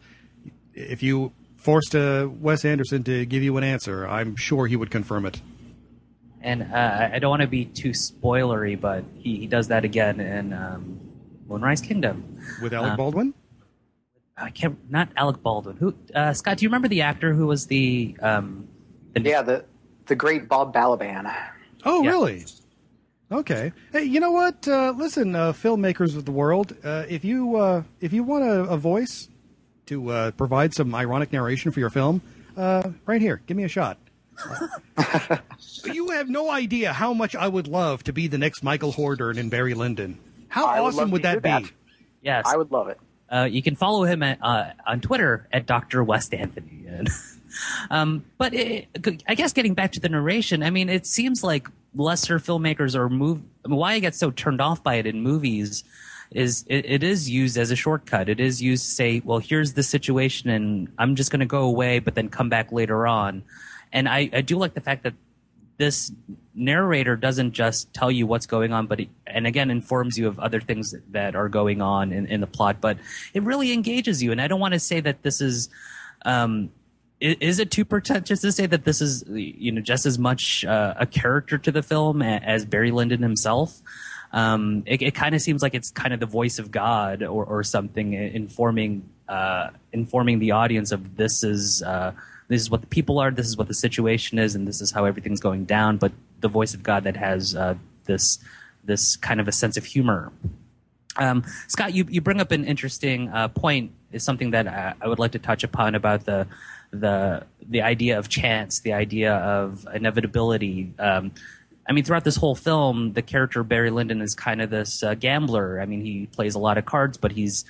[0.74, 4.90] if you forced uh, Wes Anderson to give you an answer, I'm sure he would
[4.90, 5.40] confirm it.
[6.42, 10.20] and uh, I don't want to be too spoilery, but he, he does that again
[10.20, 11.00] in um,
[11.48, 12.38] Moonrise Kingdom.
[12.62, 13.34] With Alec Um, Baldwin?
[14.36, 15.76] I can't, not Alec Baldwin.
[15.78, 15.94] Who?
[16.14, 18.16] Uh, Scott, do you remember the actor who was the?
[18.20, 18.68] Um,
[19.14, 19.64] the Yeah, the
[20.06, 21.32] the great Bob Balaban.
[21.84, 22.10] Oh, yeah.
[22.10, 22.44] really?
[23.32, 23.72] Okay.
[23.92, 24.68] Hey, you know what?
[24.68, 28.60] Uh, listen, uh, filmmakers of the world, uh, if you uh, if you want a,
[28.64, 29.28] a voice
[29.86, 32.20] to uh, provide some ironic narration for your film,
[32.56, 33.98] uh, right here, give me a shot.
[35.84, 39.38] you have no idea how much I would love to be the next Michael Hordern
[39.38, 40.18] in Barry Lyndon.
[40.56, 41.50] How I awesome love would that be?
[41.50, 41.64] that.
[42.22, 42.98] yes, I would love it.
[43.30, 46.02] Uh, you can follow him at, uh, on Twitter at Dr.
[46.02, 46.72] Wes Anthony.
[46.88, 47.10] And,
[47.90, 48.88] Um, but it,
[49.26, 53.08] I guess getting back to the narration, I mean, it seems like lesser filmmakers or
[53.08, 53.42] move.
[53.64, 55.84] I mean, why I get so turned off by it in movies
[56.30, 58.28] is it, it is used as a shortcut.
[58.28, 61.62] It is used to say, well, here's the situation, and I'm just going to go
[61.62, 63.42] away, but then come back later on.
[63.92, 65.14] And I, I do like the fact that
[65.78, 66.12] this
[66.54, 70.38] narrator doesn't just tell you what's going on, but it, and again informs you of
[70.38, 72.80] other things that are going on in, in the plot.
[72.80, 72.98] But
[73.34, 75.68] it really engages you, and I don't want to say that this is.
[76.24, 76.70] Um,
[77.18, 80.94] is it too pretentious to say that this is you know just as much uh,
[80.98, 83.80] a character to the film as Barry Lyndon himself?
[84.32, 87.44] Um, it, it kind of seems like it's kind of the voice of God or,
[87.44, 92.12] or something informing uh, informing the audience of this is uh,
[92.48, 94.90] this is what the people are, this is what the situation is, and this is
[94.92, 95.96] how everything's going down.
[95.96, 98.38] But the voice of God that has uh, this
[98.84, 100.32] this kind of a sense of humor.
[101.16, 103.92] Um, Scott, you, you bring up an interesting uh, point.
[104.12, 106.46] Is something that I, I, would like to touch upon about the
[106.90, 110.92] the the idea of chance, the idea of inevitability.
[110.98, 111.32] Um,
[111.88, 115.14] I mean, throughout this whole film, the character Barry Lyndon is kind of this uh,
[115.14, 115.80] gambler.
[115.80, 117.64] I mean, he plays a lot of cards, but he's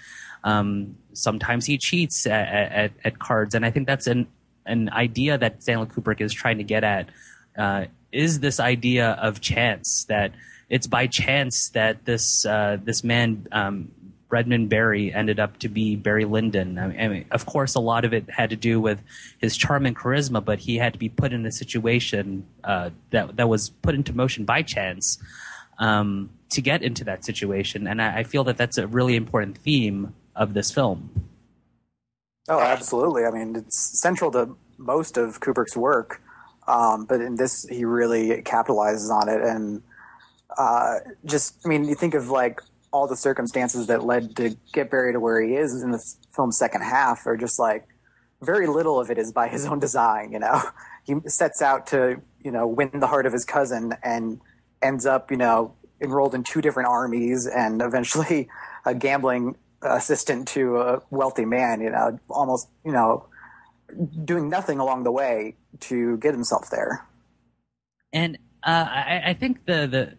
[0.44, 4.28] um, sometimes he cheats at, at, at, cards, and I think that's an
[4.66, 7.08] an idea that Stanley Kubrick is trying to get at.
[7.56, 10.32] Uh, is this idea of chance that
[10.68, 13.90] it's by chance that this uh, this man um,
[14.28, 16.78] Redmond Barry ended up to be Barry Lyndon.
[16.78, 19.02] I mean, of course, a lot of it had to do with
[19.38, 23.36] his charm and charisma, but he had to be put in a situation uh, that
[23.36, 25.18] that was put into motion by chance
[25.78, 27.86] um, to get into that situation.
[27.86, 31.28] And I, I, feel that that's a really important theme of this film.
[32.48, 33.24] Oh, absolutely.
[33.24, 36.22] I mean, it's central to most of Kubrick's work,
[36.68, 39.82] um, but in this, he really capitalizes on it and.
[40.58, 42.62] Uh, just, I mean, you think of like
[42.96, 46.02] all the circumstances that led to get Barry to where he is in the
[46.34, 47.86] film's second half are just like
[48.42, 50.32] very little of it is by his own design.
[50.32, 50.62] You know,
[51.04, 54.40] he sets out to you know win the heart of his cousin and
[54.82, 58.48] ends up you know enrolled in two different armies and eventually
[58.98, 61.80] gambling assistant to a wealthy man.
[61.80, 63.26] You know, almost you know
[64.24, 67.06] doing nothing along the way to get himself there.
[68.12, 70.16] And uh, I, I think the the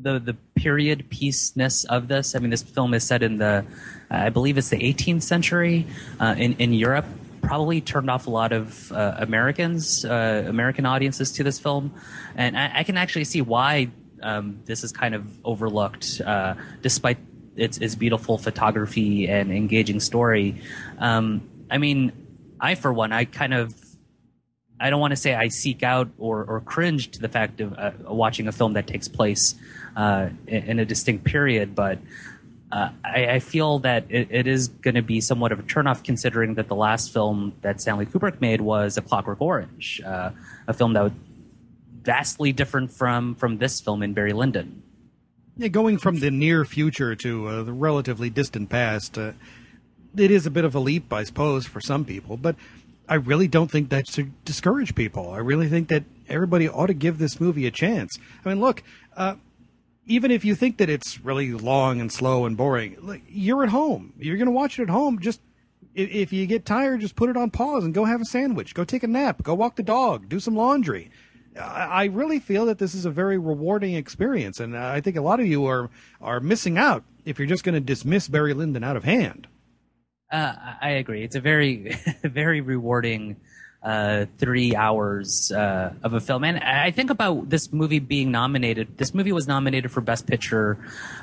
[0.00, 2.34] the the period piece-ness of this.
[2.34, 3.64] I mean, this film is set in the,
[4.10, 5.86] I believe it's the 18th century
[6.20, 7.06] uh, in in Europe.
[7.42, 11.92] Probably turned off a lot of uh, Americans, uh, American audiences to this film,
[12.34, 13.90] and I, I can actually see why
[14.22, 17.18] um, this is kind of overlooked, uh, despite
[17.56, 20.60] its its beautiful photography and engaging story.
[20.98, 22.12] Um, I mean,
[22.60, 23.74] I for one, I kind of
[24.80, 27.72] I don't want to say I seek out or, or cringe to the fact of
[27.78, 29.54] uh, watching a film that takes place
[29.96, 31.98] uh, in, a distinct period, but
[32.72, 36.02] uh, I, I, feel that it, it is going to be somewhat of a turnoff
[36.02, 40.30] considering that the last film that Stanley Kubrick made was A Clockwork Orange, uh,
[40.66, 41.12] a film that was
[42.02, 44.82] vastly different from, from this film in Barry Lyndon.
[45.56, 49.32] Yeah, going from the near future to uh, the relatively distant past, uh,
[50.16, 52.56] it is a bit of a leap, I suppose, for some people, but
[53.08, 55.30] I really don't think that should discourage people.
[55.30, 58.18] I really think that everybody ought to give this movie a chance.
[58.44, 58.82] I mean, look,
[59.16, 59.36] uh,
[60.06, 63.70] even if you think that it's really long and slow and boring, look, you're at
[63.70, 64.12] home.
[64.18, 65.20] You're going to watch it at home.
[65.20, 65.40] Just
[65.94, 68.84] if you get tired, just put it on pause and go have a sandwich, go
[68.84, 71.10] take a nap, go walk the dog, do some laundry.
[71.60, 75.40] I really feel that this is a very rewarding experience, and I think a lot
[75.40, 75.90] of you are
[76.20, 79.46] are missing out if you're just going to dismiss Barry Lyndon out of hand.
[80.30, 81.22] Uh, I agree.
[81.22, 83.36] It's a very, very rewarding
[83.84, 86.42] uh, three hours uh, of a film.
[86.42, 88.96] And I think about this movie being nominated.
[88.96, 90.78] This movie was nominated for Best Picture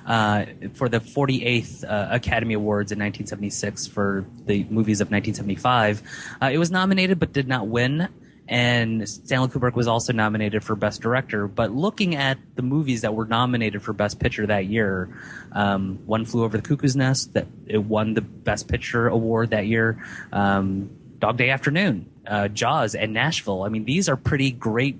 [0.05, 6.03] uh, for the 48th uh, Academy Awards in 1976 for the movies of 1975.
[6.41, 8.07] Uh, it was nominated but did not win
[8.51, 11.47] and Stanley Kubrick was also nominated for Best Director.
[11.47, 15.09] But looking at the movies that were nominated for Best Picture that year,
[15.53, 19.67] um, One Flew Over the Cuckoo's Nest that it won the Best Picture award that
[19.67, 20.03] year.
[20.33, 23.63] Um, Dog Day Afternoon, uh, Jaws, and Nashville.
[23.63, 24.97] I mean, these are pretty great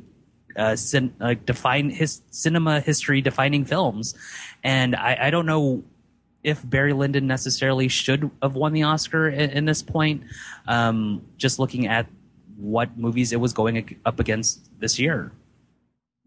[0.55, 4.15] uh, cin- uh, define his cinema history defining films,
[4.63, 5.83] and I, I, don't know
[6.43, 10.23] if Barry Lyndon necessarily should have won the Oscar in, in this point.
[10.67, 12.07] Um, just looking at
[12.61, 15.31] what movies it was going up against this year.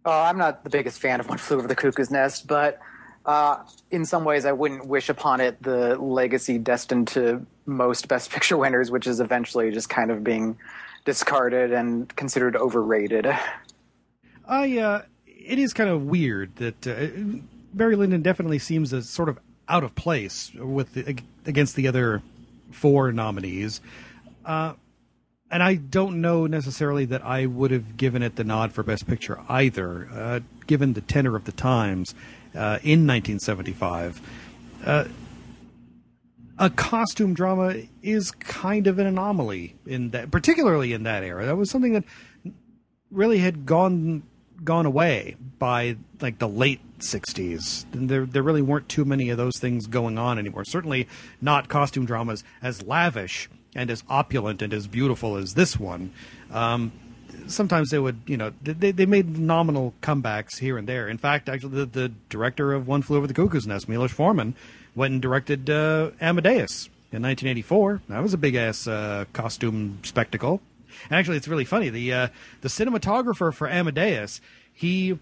[0.05, 2.81] Oh, I'm not the biggest fan of One Flew Over the Cuckoo's Nest, but
[3.25, 8.31] uh, in some ways, I wouldn't wish upon it the legacy destined to most Best
[8.31, 10.59] Picture winners, which is eventually just kind of being
[11.05, 13.27] discarded and considered overrated.
[14.47, 17.07] I, uh, it is kind of weird that uh,
[17.73, 21.17] Barry Lyndon definitely seems as sort of out of place with the,
[21.47, 22.23] against the other
[22.71, 23.81] four nominees.
[24.45, 24.75] Uh,
[25.51, 29.07] and I don't know necessarily that I would have given it the nod for Best
[29.07, 32.15] Picture either, uh, given the tenor of the times
[32.55, 34.21] uh, in 1975.
[34.85, 35.05] Uh,
[36.59, 41.47] a costume drama is kind of an anomaly in that, particularly in that era.
[41.47, 42.05] That was something that
[43.11, 44.23] really had gone
[44.63, 47.85] gone away by like the late 60s.
[47.93, 50.65] There there really weren't too many of those things going on anymore.
[50.65, 51.09] Certainly
[51.41, 56.13] not costume dramas as lavish and as opulent and as beautiful as this one.
[56.53, 56.93] Um,
[57.47, 61.09] sometimes they would, you know, they, they made nominal comebacks here and there.
[61.09, 64.55] In fact, actually, the, the director of One Flew Over the Cuckoo's Nest, Milos Forman,
[64.95, 68.03] went and directed uh, Amadeus in 1984.
[68.09, 70.61] That was a big ass uh, costume spectacle.
[71.05, 71.89] And actually, it's really funny.
[71.91, 72.29] The uh,
[72.61, 74.41] the cinematographer for Amadeus,
[74.73, 75.19] he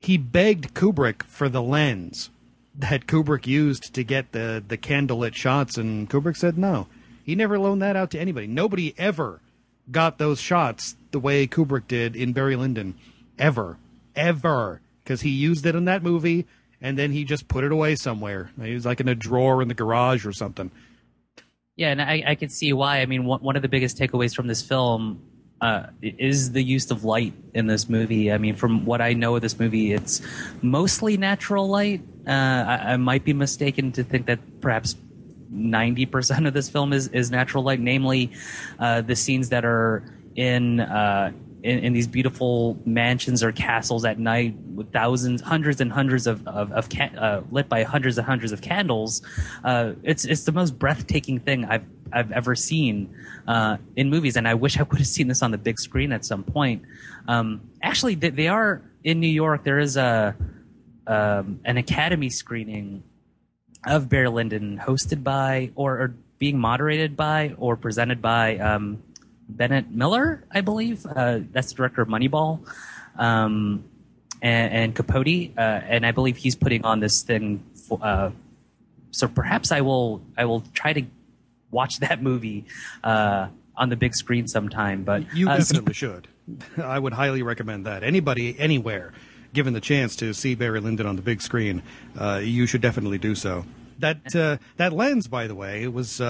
[0.00, 2.30] he begged Kubrick for the lens
[2.78, 6.86] that Kubrick used to get the the candlelit shots, and Kubrick said no.
[7.28, 8.46] He never loaned that out to anybody.
[8.46, 9.42] Nobody ever
[9.90, 12.94] got those shots the way Kubrick did in Barry Lyndon,
[13.38, 13.76] ever,
[14.16, 16.46] ever, because he used it in that movie
[16.80, 18.50] and then he just put it away somewhere.
[18.58, 20.70] He was like in a drawer in the garage or something.
[21.76, 23.02] Yeah, and I, I can see why.
[23.02, 25.20] I mean, one, of the biggest takeaways from this film
[25.60, 28.32] uh, is the use of light in this movie.
[28.32, 30.22] I mean, from what I know of this movie, it's
[30.62, 32.00] mostly natural light.
[32.26, 34.96] Uh, I, I, might be mistaken to think that perhaps
[35.52, 38.32] 90% of this film is, is natural light, namely
[38.78, 40.04] uh, the scenes that are
[40.36, 41.32] in uh,
[41.62, 46.46] in, in, these beautiful mansions or castles at night with thousands, hundreds and hundreds of,
[46.46, 49.22] of, of uh, lit by hundreds and hundreds of candles.
[49.64, 53.14] Uh, it's it's the most breathtaking thing I've I've ever seen
[53.46, 56.12] uh, in movies, and I wish I would have seen this on the big screen
[56.12, 56.82] at some point.
[57.26, 59.64] Um, actually, they, they, are in New York.
[59.64, 60.36] There is a
[61.06, 63.02] um, an Academy screening
[63.84, 68.58] of Barry Lyndon, hosted by or, or being moderated by or presented by.
[68.58, 69.02] Um,
[69.48, 71.06] Bennett Miller, I believe.
[71.06, 72.60] Uh, that's the director of Moneyball,
[73.16, 73.84] um,
[74.42, 77.64] and, and, Capote, uh, and I believe he's putting on this thing.
[77.88, 78.30] For, uh,
[79.10, 81.02] so perhaps I will I will try to
[81.70, 82.66] watch that movie
[83.02, 85.02] uh, on the big screen sometime.
[85.02, 86.28] But you uh, definitely should.
[86.76, 88.02] I would highly recommend that.
[88.02, 89.12] Anybody anywhere
[89.52, 91.82] given the chance to see Barry Lyndon on the big screen,
[92.18, 93.64] uh, you should definitely do so.
[93.98, 96.20] That that lens, by the way, was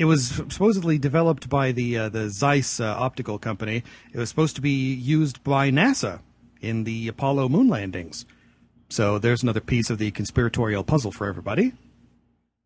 [0.00, 3.82] it was supposedly developed by the uh, the Zeiss uh, optical company.
[4.14, 6.20] It was supposed to be used by NASA
[6.62, 8.24] in the Apollo moon landings.
[8.88, 11.72] So there's another piece of the conspiratorial puzzle for everybody.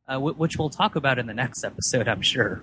[0.06, 2.62] Uh, which we'll talk about in the next episode, I'm sure.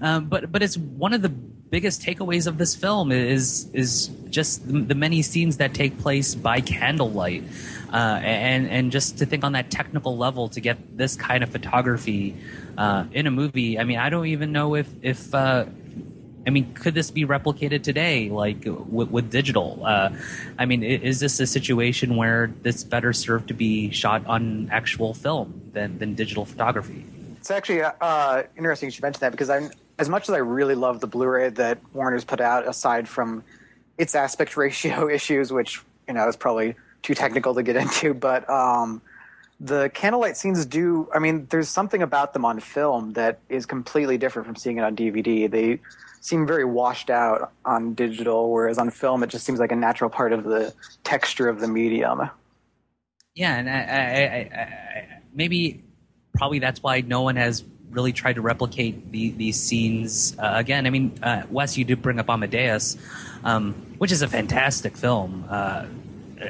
[0.00, 4.66] Um, but but it's one of the biggest takeaways of this film is is just
[4.66, 7.44] the, the many scenes that take place by candlelight,
[7.92, 11.50] uh, and and just to think on that technical level to get this kind of
[11.50, 12.36] photography
[12.78, 13.78] uh, in a movie.
[13.78, 15.66] I mean, I don't even know if if uh,
[16.46, 19.82] I mean, could this be replicated today, like with, with digital?
[19.84, 20.10] Uh,
[20.58, 25.12] I mean, is this a situation where this better served to be shot on actual
[25.12, 27.04] film than than digital photography?
[27.46, 30.74] It's actually uh, interesting you should mention that because I'm as much as I really
[30.74, 33.44] love the Blu-ray that Warner's put out, aside from
[33.98, 38.50] its aspect ratio issues, which you know is probably too technical to get into, but
[38.50, 39.00] um,
[39.60, 41.08] the candlelight scenes do.
[41.14, 44.82] I mean, there's something about them on film that is completely different from seeing it
[44.82, 45.48] on DVD.
[45.48, 45.78] They
[46.20, 50.10] seem very washed out on digital, whereas on film it just seems like a natural
[50.10, 52.28] part of the texture of the medium.
[53.36, 55.84] Yeah, and I, I, I, maybe
[56.36, 60.86] probably that's why no one has really tried to replicate the, these scenes uh, again.
[60.86, 62.96] I mean, uh, Wes, you did bring up Amadeus,
[63.42, 65.46] um, which is a fantastic film.
[65.48, 65.86] Uh,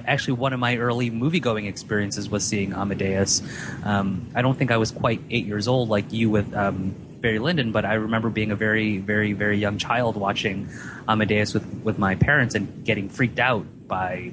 [0.06, 3.42] actually, one of my early movie going experiences was seeing Amadeus.
[3.84, 7.38] Um, I don't think I was quite eight years old like you with um, Barry
[7.38, 10.68] Lyndon, but I remember being a very, very, very young child watching
[11.08, 14.32] Amadeus with, with my parents and getting freaked out by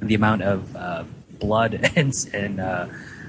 [0.00, 1.04] the amount of uh,
[1.38, 2.86] blood and, and uh,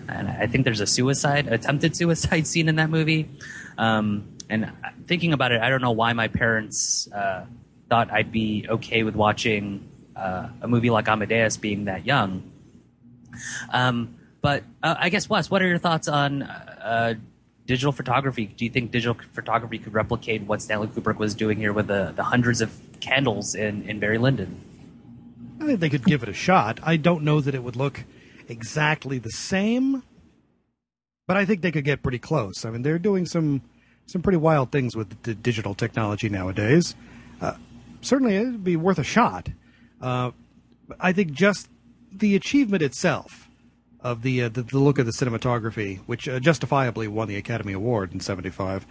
[0.09, 3.29] and I think there's a suicide, attempted suicide scene in that movie.
[3.77, 4.71] Um, and
[5.05, 7.45] thinking about it, I don't know why my parents uh,
[7.89, 12.51] thought I'd be okay with watching uh, a movie like Amadeus being that young.
[13.71, 17.15] Um, but uh, I guess Wes, what are your thoughts on uh,
[17.65, 18.45] digital photography?
[18.45, 22.13] Do you think digital photography could replicate what Stanley Kubrick was doing here with the,
[22.15, 24.61] the hundreds of candles in, in Barry Lyndon?
[25.61, 26.79] I think they could give it a shot.
[26.83, 28.05] I don't know that it would look
[28.49, 30.03] exactly the same,
[31.27, 32.65] but I think they could get pretty close.
[32.65, 33.61] I mean, they're doing some
[34.07, 36.95] some pretty wild things with the digital technology nowadays.
[37.39, 37.53] Uh,
[38.01, 39.49] certainly, it'd be worth a shot.
[40.01, 40.31] Uh,
[40.99, 41.69] I think just
[42.11, 43.49] the achievement itself
[44.01, 47.73] of the, uh, the, the look of the cinematography, which uh, justifiably won the Academy
[47.73, 48.87] Award in '75,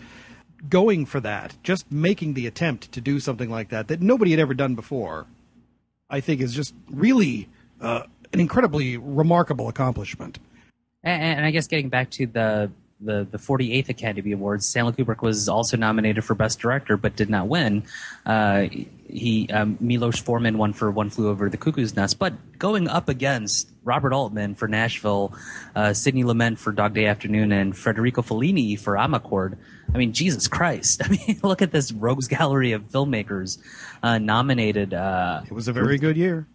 [0.68, 4.40] going for that, just making the attempt to do something like that that nobody had
[4.40, 5.26] ever done before,
[6.08, 7.48] I think is just really
[7.80, 10.38] uh, an incredibly remarkable accomplishment.
[11.02, 12.70] And, and I guess getting back to the
[13.00, 17.30] the the 48th Academy Awards, Stanley Kubrick was also nominated for Best Director, but did
[17.30, 17.84] not win.
[18.26, 18.66] Uh,
[19.08, 23.08] he um, Milos Forman won for One Flew Over the Cuckoo's Nest, but going up
[23.08, 25.32] against Robert Altman for Nashville,
[25.74, 29.56] uh, Sidney Lumet for Dog Day Afternoon, and Federico Fellini for Amarcord.
[29.94, 31.02] I mean, Jesus Christ!
[31.04, 33.58] I mean, look at this rogues gallery of filmmakers
[34.02, 34.92] uh, nominated.
[34.92, 36.46] Uh, it was a very good year.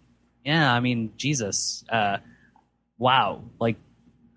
[0.44, 2.18] Yeah, I mean, Jesus, uh,
[2.98, 3.42] wow!
[3.58, 3.76] Like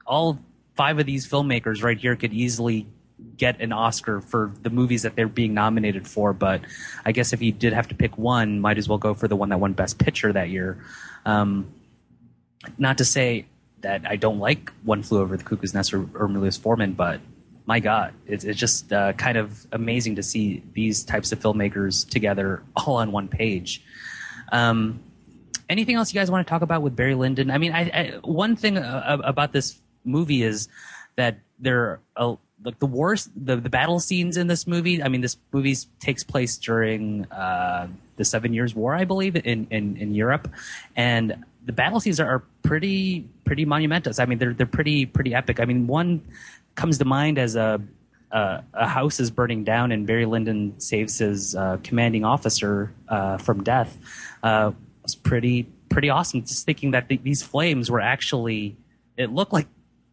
[0.05, 0.39] all
[0.75, 2.87] five of these filmmakers right here could easily
[3.35, 6.33] get an Oscar for the movies that they're being nominated for.
[6.33, 6.61] But
[7.05, 9.35] I guess if you did have to pick one, might as well go for the
[9.35, 10.83] one that won Best Picture that year.
[11.25, 11.71] Um,
[12.77, 13.47] not to say
[13.81, 17.19] that I don't like One Flew Over the Cuckoo's Nest or, or Milos Forman, but
[17.65, 22.07] my God, it's, it's just uh, kind of amazing to see these types of filmmakers
[22.09, 23.83] together all on one page.
[24.51, 25.01] Um,
[25.69, 27.51] anything else you guys want to talk about with Barry Lyndon?
[27.51, 30.67] I mean, I, I, one thing uh, about this movie is
[31.15, 35.01] that there are like the wars, the, the battle scenes in this movie.
[35.03, 39.67] I mean, this movie takes place during uh, the Seven Years War, I believe, in,
[39.69, 40.49] in, in Europe,
[40.95, 44.19] and the battle scenes are, are pretty pretty monumentous.
[44.19, 45.59] I mean, they're they're pretty pretty epic.
[45.59, 46.21] I mean, one
[46.75, 47.81] comes to mind as a
[48.31, 53.37] uh, a house is burning down and Barry Lyndon saves his uh, commanding officer uh,
[53.37, 53.97] from death.
[55.07, 56.41] Was pretty pretty awesome.
[56.41, 58.75] Just thinking that th- these flames were actually,
[59.15, 59.67] it looked like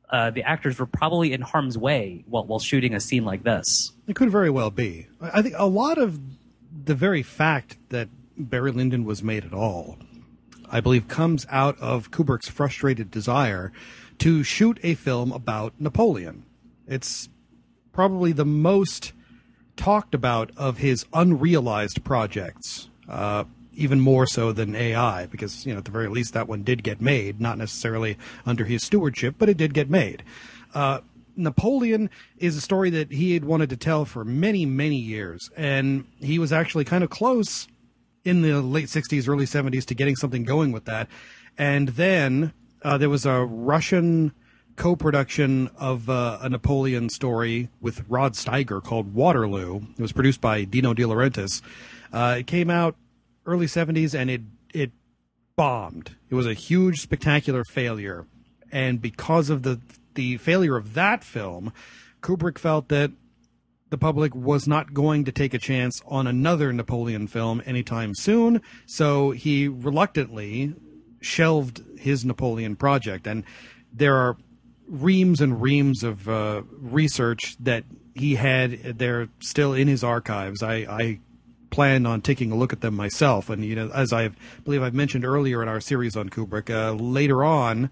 [0.09, 3.91] uh, the actors were probably in harm's way while, while shooting a scene like this.
[4.07, 5.09] It could very well be.
[5.21, 6.21] I think a lot of
[6.85, 9.99] the very fact that Barry Lyndon was made at all,
[10.71, 13.73] I believe, comes out of Kubrick's frustrated desire
[14.19, 16.45] to shoot a film about Napoleon.
[16.87, 17.29] It's
[17.93, 19.13] probably the most
[19.77, 22.89] talked about of his unrealized projects.
[23.09, 23.45] Uh,
[23.77, 26.83] even more so than AI, because you know at the very least that one did
[26.83, 28.17] get made, not necessarily
[28.47, 30.23] under his stewardship, but it did get made.
[30.75, 31.01] Uh,
[31.37, 36.07] Napoleon is a story that he had wanted to tell for many, many years, and
[36.21, 37.69] he was actually kind of close
[38.25, 41.09] in the late '60s, early '70s to getting something going with that.
[41.57, 42.53] And then
[42.83, 44.33] uh, there was a Russian
[44.77, 49.83] co-production of uh, a Napoleon story with Rod Steiger called Waterloo.
[49.97, 51.63] It was produced by Dino De Laurentiis.
[52.13, 52.97] Uh, it came out
[53.47, 54.43] early 70s and it
[54.73, 54.93] it
[55.57, 56.17] bombed.
[56.31, 58.27] It was a huge spectacular failure.
[58.73, 59.81] And because of the
[60.15, 61.73] the failure of that film,
[62.23, 63.11] Kubrick felt that
[63.91, 68.61] the public was not going to take a chance on another Napoleon film anytime soon,
[68.87, 70.75] so he reluctantly
[71.21, 73.27] shelved his Napoleon project.
[73.27, 73.45] And
[73.93, 74.37] there are
[74.89, 77.85] reams and reams of uh, research that
[78.15, 80.63] he had there still in his archives.
[80.63, 81.21] I, I
[81.75, 83.51] plan on taking a look at them myself.
[83.51, 84.31] And you know, as I
[84.65, 87.91] believe I've mentioned earlier in our series on Kubrick, uh, later on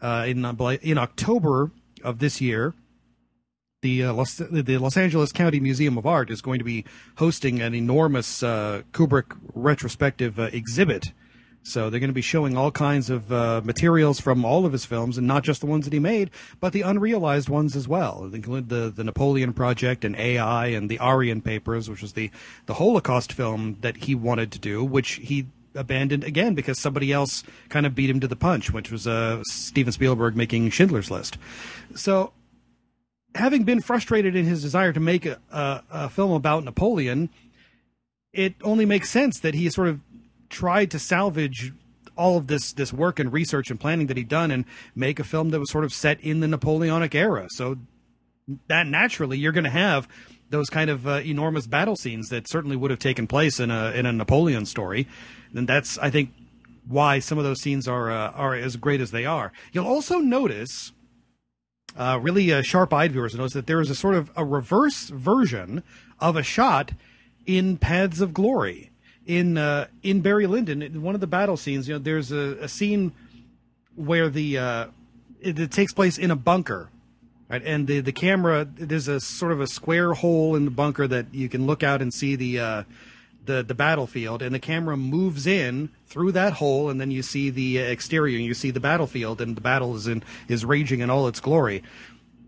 [0.00, 0.44] uh, in
[0.82, 1.72] in October
[2.04, 2.72] of this year,
[3.82, 6.84] the uh, Los, the Los Angeles County Museum of Art is going to be
[7.16, 11.12] hosting an enormous uh, Kubrick retrospective uh, exhibit
[11.66, 14.84] so they're going to be showing all kinds of uh, materials from all of his
[14.84, 18.30] films, and not just the ones that he made, but the unrealized ones as well.
[18.32, 22.30] Include the the Napoleon Project and AI and the Aryan Papers, which was the
[22.66, 27.42] the Holocaust film that he wanted to do, which he abandoned again because somebody else
[27.68, 31.36] kind of beat him to the punch, which was uh, Steven Spielberg making Schindler's List.
[31.96, 32.32] So,
[33.34, 37.28] having been frustrated in his desire to make a, a, a film about Napoleon,
[38.32, 40.00] it only makes sense that he sort of
[40.48, 41.72] tried to salvage
[42.16, 45.24] all of this this work and research and planning that he'd done and make a
[45.24, 47.46] film that was sort of set in the Napoleonic era.
[47.50, 47.76] So
[48.68, 50.08] that naturally you're going to have
[50.50, 53.90] those kind of uh, enormous battle scenes that certainly would have taken place in a
[53.92, 55.06] in a Napoleon story.
[55.54, 56.30] And that's I think
[56.86, 59.52] why some of those scenes are uh, are as great as they are.
[59.72, 60.92] You'll also notice
[61.96, 65.82] uh, really uh, sharp-eyed viewers notice that there is a sort of a reverse version
[66.20, 66.92] of a shot
[67.46, 68.90] in Paths of Glory
[69.26, 72.56] in uh, in Barry Lyndon, in one of the battle scenes, you know, there's a,
[72.60, 73.12] a scene
[73.96, 74.86] where the uh,
[75.40, 76.90] it, it, takes place in a bunker,
[77.48, 77.62] right?
[77.64, 81.34] And the the camera there's a sort of a square hole in the bunker that
[81.34, 82.82] you can look out and see the uh,
[83.44, 87.50] the the battlefield, and the camera moves in through that hole, and then you see
[87.50, 91.10] the exterior, and you see the battlefield, and the battle is in is raging in
[91.10, 91.82] all its glory.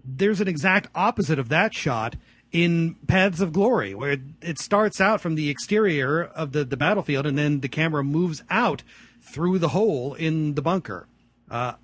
[0.05, 2.17] There's an exact opposite of that shot
[2.53, 7.27] in Paths of Glory, where it, starts out from the exterior of the, the battlefield
[7.27, 8.83] and then the camera moves out
[9.21, 11.07] through the hole in the bunker.
[11.51, 11.75] Uh,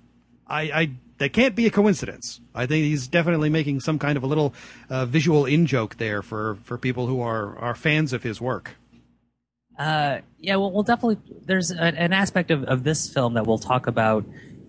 [0.47, 2.41] I, I that can't be a coincidence.
[2.53, 4.53] I think he's definitely making some kind of a little
[4.89, 8.75] uh, visual in joke there for, for people who are, are fans of his work.
[9.79, 11.17] Uh, yeah, well, we'll definitely.
[11.45, 14.25] There's a, an aspect of, of this film that we'll talk about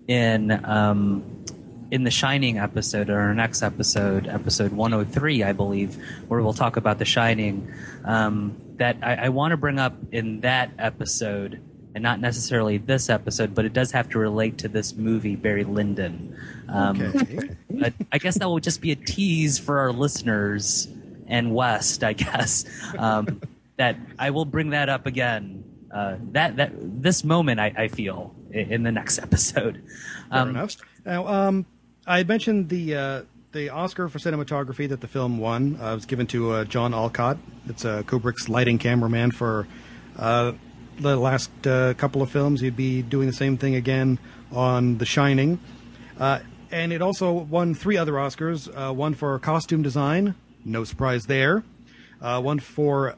[0.07, 1.45] in um,
[1.91, 5.95] in the Shining episode or our next episode, episode 103, I believe,
[6.27, 7.71] where we'll talk about the Shining.
[8.05, 11.61] Um, that I, I want to bring up in that episode,
[11.95, 15.63] and not necessarily this episode, but it does have to relate to this movie, Barry
[15.63, 16.37] Lyndon.
[16.69, 17.49] Um, Okay.
[17.71, 20.87] but I guess that will just be a tease for our listeners
[21.27, 22.65] and Wes, I guess.
[22.97, 23.41] Um,
[23.77, 25.63] that I will bring that up again.
[25.93, 29.81] Uh, that that this moment I, I feel in the next episode.
[30.29, 30.75] Fair Um, enough.
[31.05, 31.65] Now, um,
[32.09, 36.05] I had mentioned the uh, the Oscar for cinematography that the film won uh, was
[36.05, 37.37] given to uh, John Alcott.
[37.67, 39.67] It's uh, Kubrick's lighting cameraman for
[40.17, 40.53] uh,
[40.99, 42.61] the last uh, couple of films.
[42.61, 44.19] He'd be doing the same thing again
[44.53, 45.59] on The Shining.
[46.17, 46.39] Uh,
[46.71, 51.63] and it also won three other Oscars one for costume design, no surprise there,
[52.19, 53.15] one for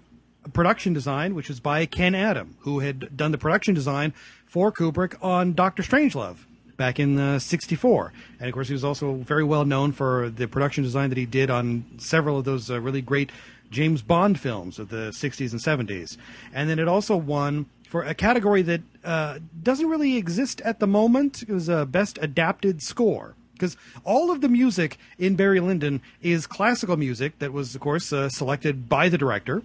[0.54, 4.14] production design, which was by Ken Adam, who had done the production design
[4.46, 6.46] for Kubrick on Doctor Strangelove
[6.80, 8.12] back in uh, 64.
[8.40, 11.28] And of course, he was also very well known for the production design that he
[11.28, 13.32] did on several of those uh, really great
[13.70, 16.18] James Bond films of the 60s and 70s.
[16.52, 20.88] And then it also won for a category that uh, doesn't really exist at the
[20.88, 21.44] moment.
[21.44, 23.36] It was a best adapted score.
[23.54, 23.76] Because
[24.06, 28.30] all of the music in Barry Lyndon is classical music that was, of course, uh,
[28.30, 29.62] selected by the director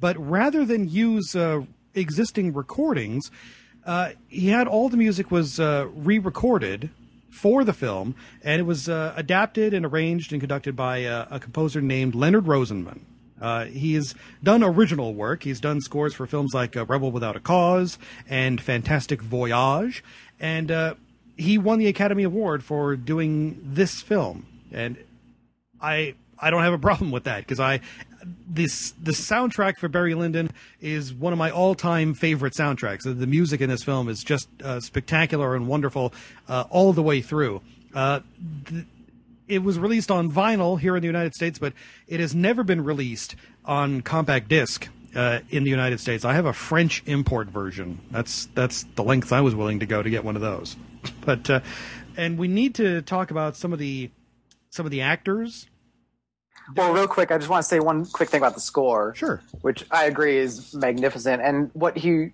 [0.00, 1.62] but rather than use uh,
[1.94, 3.30] existing recordings,
[3.86, 6.90] uh, he had all the music was uh, re-recorded
[7.30, 11.40] for the film, and it was uh, adapted and arranged and conducted by uh, a
[11.40, 13.00] composer named Leonard Rosenman.
[13.40, 15.42] Uh, he's done original work.
[15.42, 20.02] He's done scores for films like uh, Rebel Without a Cause and Fantastic Voyage,
[20.40, 20.96] and
[21.36, 24.46] he won the Academy Award for doing this film.
[24.72, 24.96] And
[25.80, 27.80] I I don't have a problem with that because I
[28.48, 30.50] this the soundtrack for Barry Lyndon
[30.80, 33.02] is one of my all time favorite soundtracks.
[33.02, 36.12] The, music in this film is just uh, spectacular and wonderful
[36.48, 37.62] uh, all the way through.
[37.94, 38.20] Uh,
[38.66, 38.84] th-
[39.46, 41.72] it was released on vinyl here in the United States, but
[42.08, 44.88] it has never been released on compact disc.
[45.14, 48.00] Uh, in the United States, I have a French import version.
[48.10, 50.76] That's that's the length I was willing to go to get one of those.
[51.24, 51.60] But uh,
[52.16, 54.10] and we need to talk about some of the
[54.70, 55.68] some of the actors
[56.74, 59.14] Well, real quick, I just want to say one quick thing about the score.
[59.14, 59.42] Sure.
[59.60, 61.42] Which I agree is magnificent.
[61.42, 62.30] And what he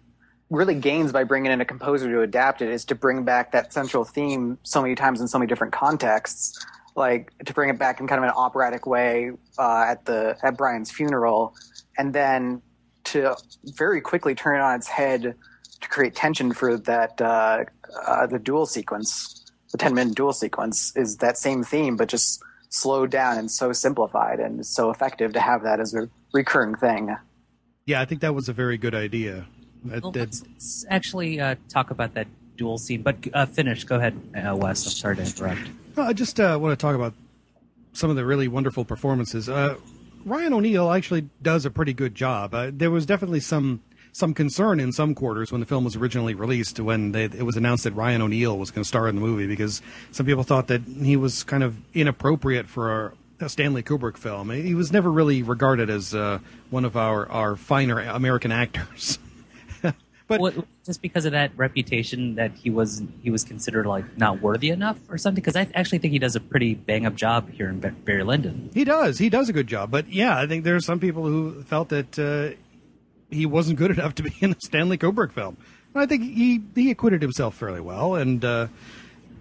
[0.50, 3.72] really gains by bringing in a composer to adapt it is to bring back that
[3.72, 6.64] central theme so many times in so many different contexts.
[6.96, 10.56] Like to bring it back in kind of an operatic way uh, at the at
[10.56, 11.54] Brian's funeral,
[11.96, 12.62] and then
[13.04, 13.36] to
[13.76, 15.34] very quickly turn it on its head
[15.80, 17.64] to create tension for that uh,
[18.06, 22.42] uh, the duel sequence, the ten minute duel sequence is that same theme, but just
[22.70, 27.14] slowed down and so simplified and so effective to have that as a recurring thing.
[27.86, 29.46] Yeah, I think that was a very good idea.
[29.84, 33.02] That- well, that- let's, let's actually uh, talk about that duel scene.
[33.02, 33.84] But uh, finish.
[33.84, 34.84] Go ahead, uh, Wes.
[34.86, 35.60] I'm sorry to interrupt.
[35.96, 37.14] No, I just uh, want to talk about
[37.92, 39.48] some of the really wonderful performances.
[39.48, 39.76] Uh,
[40.24, 42.54] Ryan O'Neal actually does a pretty good job.
[42.54, 43.80] Uh, there was definitely some
[44.12, 47.56] some concern in some quarters when the film was originally released, when they, it was
[47.56, 50.68] announced that Ryan O'Neal was going to star in the movie, because some people thought
[50.68, 54.50] that he was kind of inappropriate for a, a Stanley Kubrick film.
[54.50, 56.40] He was never really regarded as uh,
[56.70, 59.18] one of our, our finer American actors.
[60.38, 60.54] but
[60.84, 64.98] just because of that reputation that he was he was considered like not worthy enough
[65.08, 65.40] or something?
[65.40, 68.70] Because I actually think he does a pretty bang up job here in Barry Lyndon.
[68.74, 69.18] He does.
[69.18, 69.90] He does a good job.
[69.90, 72.56] But yeah, I think there are some people who felt that uh,
[73.30, 75.56] he wasn't good enough to be in a Stanley Kubrick film.
[75.94, 78.14] I think he he acquitted himself fairly well.
[78.14, 78.68] And uh,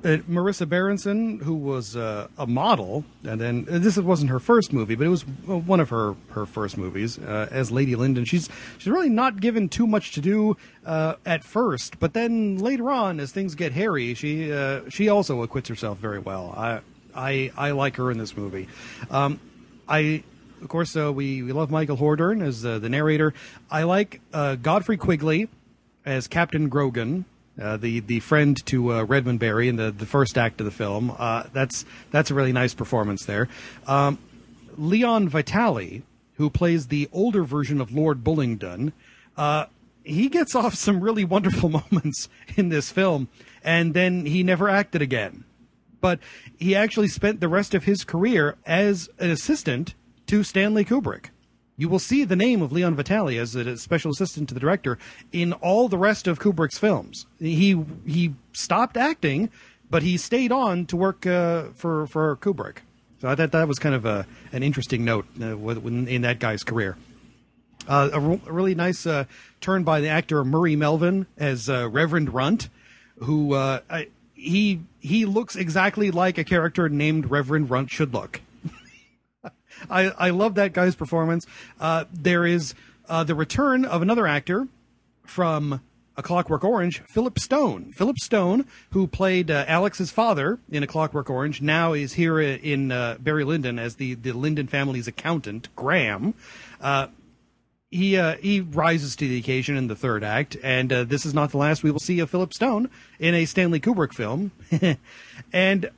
[0.04, 4.72] uh, Marisa Berenson, who was uh, a model, and then uh, this wasn't her first
[4.72, 8.26] movie, but it was uh, one of her her first movies uh, as Lady Lyndon.
[8.26, 12.90] She's she's really not given too much to do uh, at first, but then later
[12.90, 14.52] on, as things get hairy, she
[14.90, 16.54] she also acquits herself very well.
[16.58, 16.80] I
[17.14, 18.68] I I like her in this movie.
[19.12, 19.40] Um,
[19.88, 20.24] I
[20.62, 23.34] of course uh, we we love Michael Hordern as uh, the narrator.
[23.70, 25.50] I like uh, Godfrey Quigley
[26.06, 27.26] as Captain Grogan,
[27.62, 30.72] uh, the the friend to uh, Redmond Barry in the, the first act of the
[30.72, 31.14] film.
[31.18, 33.48] Uh, that's that's a really nice performance there.
[33.88, 34.18] Um,
[34.78, 36.04] Leon Vitali,
[36.36, 38.94] who plays the older version of Lord Bullingdon,
[39.38, 39.66] uh,
[40.04, 43.28] he gets off some really wonderful moments in this film,
[43.64, 45.44] and then he never acted again.
[46.02, 46.20] But
[46.58, 49.96] he actually spent the rest of his career as an assistant
[50.30, 51.26] to Stanley Kubrick.
[51.78, 54.98] You will see the name of Leon Vitali as a special assistant to the director
[55.32, 57.26] in all the rest of Kubrick's films.
[57.40, 59.50] He he stopped acting
[59.90, 62.78] but he stayed on to work uh, for for Kubrick.
[63.20, 66.64] So I thought that was kind of a, an interesting note uh, in that guy's
[66.64, 66.96] career.
[67.88, 69.26] Uh, a, a, really nice uh,
[69.60, 72.70] turn by the actor Murray Melvin as uh, Reverend Runt,
[73.24, 78.42] who uh, I, he he looks exactly like a character named Reverend Runt should look.
[79.90, 81.46] I I love that guy's performance.
[81.80, 82.74] Uh, there is
[83.08, 84.68] the return of another actor
[85.26, 85.82] from
[86.20, 87.94] a Clockwork Orange, Philip Stone.
[87.94, 92.92] Philip Stone, who played uh, Alex's father in A Clockwork Orange, now is here in
[92.92, 96.34] uh, Barry Lyndon as the, the Lyndon family's accountant, Graham.
[96.82, 97.08] Uh,
[97.90, 101.34] he uh, he rises to the occasion in the third act, and uh, this is
[101.34, 104.52] not the last we will see of Philip Stone in a Stanley Kubrick film.
[105.54, 105.90] and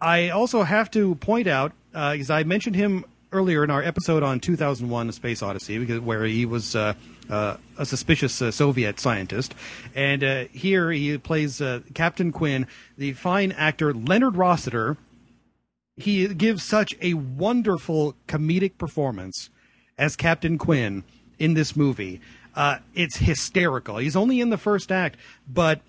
[0.00, 4.22] I also have to point out, because uh, I mentioned him earlier in our episode
[4.22, 6.94] on 2001: A Space Odyssey, because where he was uh,
[7.30, 9.54] uh, a suspicious uh, Soviet scientist,
[9.94, 12.66] and uh, here he plays uh, Captain Quinn,
[12.96, 14.96] the fine actor Leonard Rossiter.
[15.96, 19.50] He gives such a wonderful comedic performance
[19.98, 21.02] as Captain Quinn
[21.38, 22.20] in this movie.
[22.54, 23.98] Uh, it's hysterical.
[23.98, 25.16] He's only in the first act,
[25.48, 25.80] but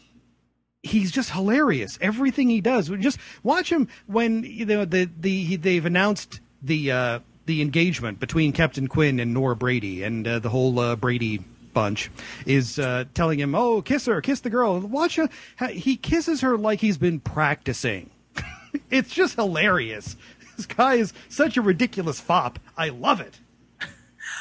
[0.84, 1.98] he's just hilarious.
[2.02, 7.20] Everything he does, just watch him when you know the the they've announced the uh,
[7.50, 11.40] the engagement between Captain Quinn and Nora Brady and uh, the whole uh, Brady
[11.74, 12.12] bunch
[12.46, 15.28] is uh, telling him, "Oh, kiss her, kiss the girl." Watch her.
[15.72, 18.12] He kisses her like he's been practicing.
[18.92, 20.16] it's just hilarious.
[20.56, 22.60] This guy is such a ridiculous fop.
[22.78, 23.40] I love it.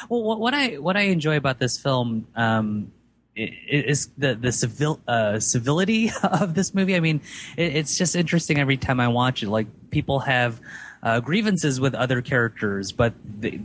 [0.07, 2.91] Well, what I what I enjoy about this film um,
[3.35, 6.95] is the the civil uh, civility of this movie.
[6.95, 7.21] I mean,
[7.57, 9.49] it, it's just interesting every time I watch it.
[9.49, 10.61] Like people have
[11.03, 13.59] uh, grievances with other characters, but they,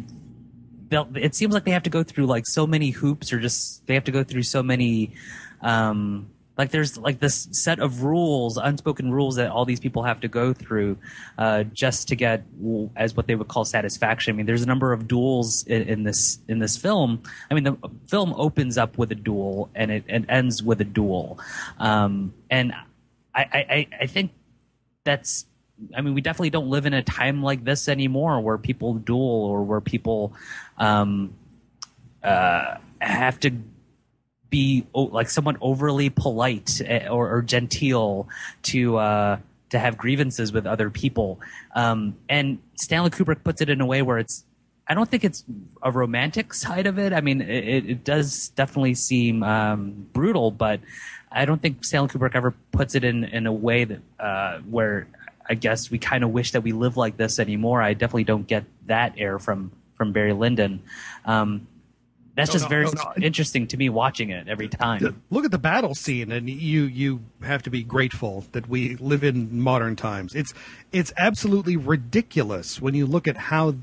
[0.90, 3.94] it seems like they have to go through like so many hoops, or just they
[3.94, 5.12] have to go through so many.
[5.60, 10.20] Um, like there's like this set of rules, unspoken rules that all these people have
[10.20, 10.96] to go through
[11.36, 12.44] uh, just to get
[12.94, 14.34] as what they would call satisfaction.
[14.34, 17.22] I mean, there's a number of duels in, in, this in this film.
[17.50, 17.76] I mean, the
[18.06, 21.40] film opens up with a duel and it, it ends with a duel,
[21.78, 22.72] um, and
[23.34, 24.30] I, I I think
[25.02, 25.46] that's
[25.96, 29.44] I mean, we definitely don't live in a time like this anymore, where people duel
[29.44, 30.32] or where people
[30.78, 31.34] um,
[32.22, 33.52] uh, have to
[34.50, 38.28] be like somewhat overly polite eh, or, or genteel
[38.62, 39.38] to uh,
[39.70, 41.40] to have grievances with other people.
[41.74, 44.44] Um, and Stanley Kubrick puts it in a way where it's.
[44.86, 45.44] I don't think it's
[45.82, 47.14] a romantic side of it.
[47.14, 50.80] I mean, it, it does definitely seem um, brutal, but
[51.32, 55.08] I don't think Stanley Kubrick ever puts it in in a way that uh, where
[55.48, 57.82] I guess we kind of wish that we live like this anymore.
[57.82, 60.82] I definitely don't get that air from from Barry Lyndon.
[61.24, 61.66] Um,
[62.34, 65.22] that's no, just no, very no, interesting to me watching it every time.
[65.30, 69.22] Look at the battle scene, and you you have to be grateful that we live
[69.22, 70.34] in modern times.
[70.34, 70.52] It's
[70.90, 73.76] it's absolutely ridiculous when you look at how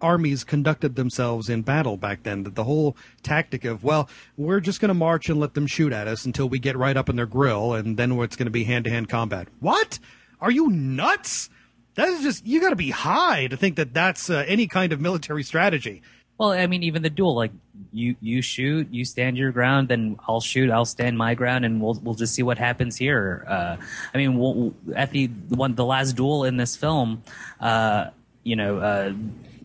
[0.00, 2.44] armies conducted themselves in battle back then.
[2.44, 5.92] That the whole tactic of well, we're just going to march and let them shoot
[5.92, 8.50] at us until we get right up in their grill, and then it's going to
[8.50, 9.48] be hand to hand combat.
[9.60, 9.98] What?
[10.44, 11.48] Are you nuts?
[11.94, 14.92] That is just you got to be high to think that that's uh, any kind
[14.92, 16.02] of military strategy.
[16.36, 17.52] Well, I mean, even the duel, like
[17.94, 21.80] you you shoot, you stand your ground, then I'll shoot, I'll stand my ground, and
[21.80, 23.46] we'll we'll just see what happens here.
[23.48, 23.76] Uh,
[24.12, 27.22] I mean, we'll, at the one the last duel in this film,
[27.58, 28.10] uh,
[28.42, 29.14] you know, uh,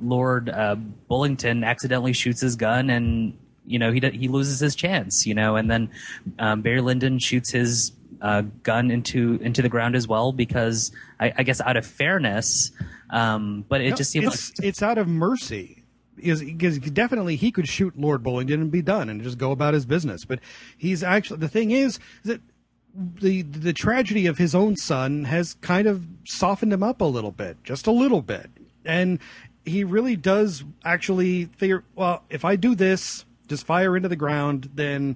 [0.01, 0.77] Lord uh,
[1.09, 5.57] Bullingdon accidentally shoots his gun, and you know he he loses his chance, you know,
[5.57, 5.89] and then
[6.37, 7.91] um, Barry Lyndon shoots his
[8.21, 12.71] uh, gun into into the ground as well because I, I guess out of fairness,
[13.09, 15.75] um, but it no, just seems it's, like it's out of mercy.
[16.21, 19.85] Because definitely he could shoot Lord Bullingdon and be done and just go about his
[19.85, 20.25] business.
[20.25, 20.39] But
[20.77, 22.41] he's actually the thing is that
[22.93, 27.31] the the tragedy of his own son has kind of softened him up a little
[27.31, 28.49] bit, just a little bit,
[28.83, 29.19] and
[29.65, 31.83] he really does actually figure.
[31.95, 35.15] Well, if I do this, just fire into the ground, then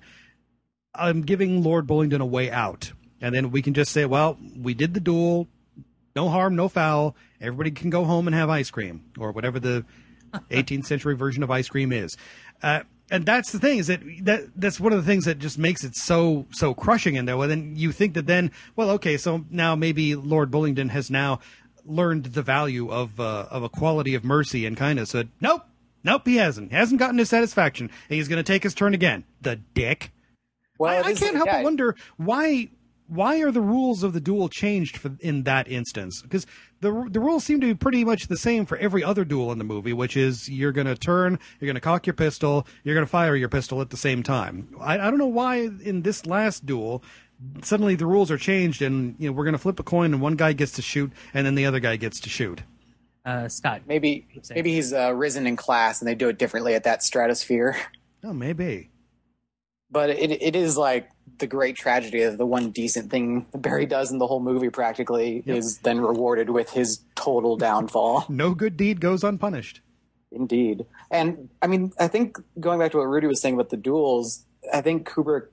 [0.95, 2.91] I'm giving Lord Bullingdon a way out.
[3.21, 5.47] And then we can just say, well, we did the duel,
[6.15, 7.15] no harm, no foul.
[7.39, 9.85] Everybody can go home and have ice cream or whatever the
[10.51, 12.17] 18th century version of ice cream is.
[12.61, 12.81] Uh,
[13.11, 15.83] and that's the thing is that, that that's one of the things that just makes
[15.83, 17.37] it so so crushing in there.
[17.37, 21.39] Well, then you think that then, well, okay, so now maybe Lord Bullingdon has now
[21.85, 25.11] learned the value of uh, of equality of mercy and kindness.
[25.11, 25.63] So nope,
[26.03, 26.71] nope, he hasn't.
[26.71, 27.89] He hasn't gotten his satisfaction.
[28.09, 29.25] And he's going to take his turn again.
[29.41, 30.11] The dick.
[30.77, 31.57] Well, I, I can't help yeah.
[31.57, 32.69] but wonder why
[33.07, 36.21] why are the rules of the duel changed for, in that instance?
[36.21, 36.45] Because
[36.81, 39.57] the the rules seem to be pretty much the same for every other duel in
[39.57, 42.95] the movie, which is you're going to turn, you're going to cock your pistol, you're
[42.95, 44.75] going to fire your pistol at the same time.
[44.79, 47.03] I, I don't know why in this last duel
[47.61, 50.21] suddenly the rules are changed, and you know we're going to flip a coin, and
[50.21, 52.63] one guy gets to shoot, and then the other guy gets to shoot.
[53.25, 56.83] Uh, Scott, Maybe maybe he's uh, risen in class and they do it differently at
[56.83, 57.77] that stratosphere.
[58.25, 58.89] Oh, maybe.
[59.93, 64.11] But it it is like the great tragedy of the one decent thing Barry does
[64.11, 65.57] in the whole movie practically Yep.
[65.57, 68.25] is then rewarded with his total downfall.
[68.27, 69.81] No good deed goes unpunished.
[70.31, 70.85] Indeed.
[71.11, 74.45] And I mean, I think going back to what Rudie was saying about the duels,
[74.73, 75.47] I think Kubrick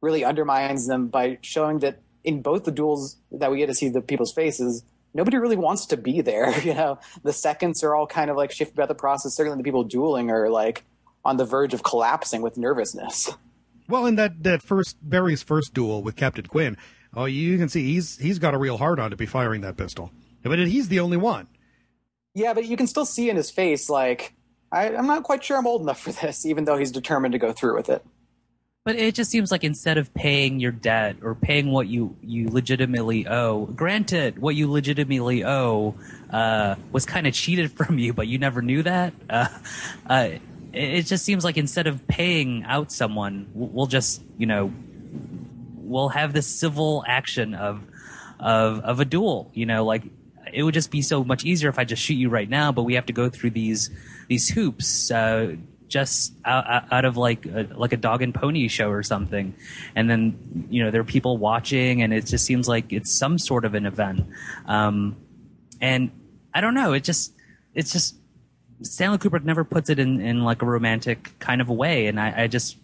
[0.00, 3.88] really undermines them by showing that in both the duels that we get to see
[3.88, 6.52] the people's faces, nobody really wants to be there.
[6.64, 9.34] You know, the seconds are all kind of like shifted about the process.
[9.34, 10.84] Certainly the people dueling are like
[11.24, 13.30] on the verge of collapsing with nervousness.
[13.88, 16.76] Well, in that that first Barry's first duel with Captain Quinn,
[17.14, 19.76] oh, you can see he's he's got a real hard on to be firing that
[19.76, 20.12] pistol,
[20.42, 21.48] but he's the only one.
[22.34, 24.34] Yeah, but you can still see in his face, like,
[24.70, 27.38] I, I'm not quite sure I'm old enough for this, even though he's determined to
[27.38, 28.04] go through with it.
[28.84, 32.48] But it just seems like instead of paying your debt or paying what you, you
[32.48, 35.94] legitimately owe, granted, what you legitimately owe
[36.30, 39.12] uh, was kind of cheated from you, but you never knew that.
[39.30, 39.46] Uh,
[40.06, 40.28] uh,
[40.72, 44.72] it, just seems like instead of paying out someone, we'll we'll just, you know,
[45.76, 47.86] we'll have this civil action of
[48.40, 49.50] of of a duel.
[49.54, 50.04] You know, like
[50.52, 52.82] it would just be so much easier if I just shoot you right now, but
[52.82, 53.90] we have to go through these
[54.28, 55.10] these hoops.
[55.10, 55.56] Uh,
[55.92, 59.54] just out, out of like a, like a dog and pony show or something,
[59.94, 63.38] and then you know there are people watching, and it just seems like it's some
[63.38, 64.26] sort of an event.
[64.64, 65.16] Um,
[65.82, 66.10] and
[66.54, 67.34] I don't know, it just
[67.74, 68.16] it's just
[68.82, 72.20] Stanley Kubrick never puts it in, in like a romantic kind of a way, and
[72.20, 72.76] I, I just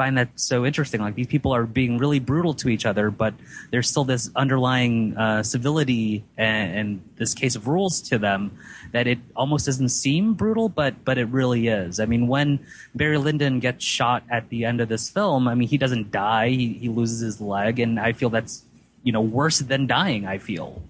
[0.00, 0.98] find that so interesting.
[1.02, 3.34] Like these people are being really brutal to each other, but
[3.70, 8.56] there's still this underlying uh, civility and, and this case of rules to them
[8.92, 12.00] that it almost doesn't seem brutal, but but it really is.
[12.00, 12.60] I mean, when
[12.94, 16.48] Barry Lyndon gets shot at the end of this film, I mean, he doesn't die;
[16.48, 18.64] he, he loses his leg, and I feel that's
[19.02, 20.26] you know worse than dying.
[20.26, 20.82] I feel.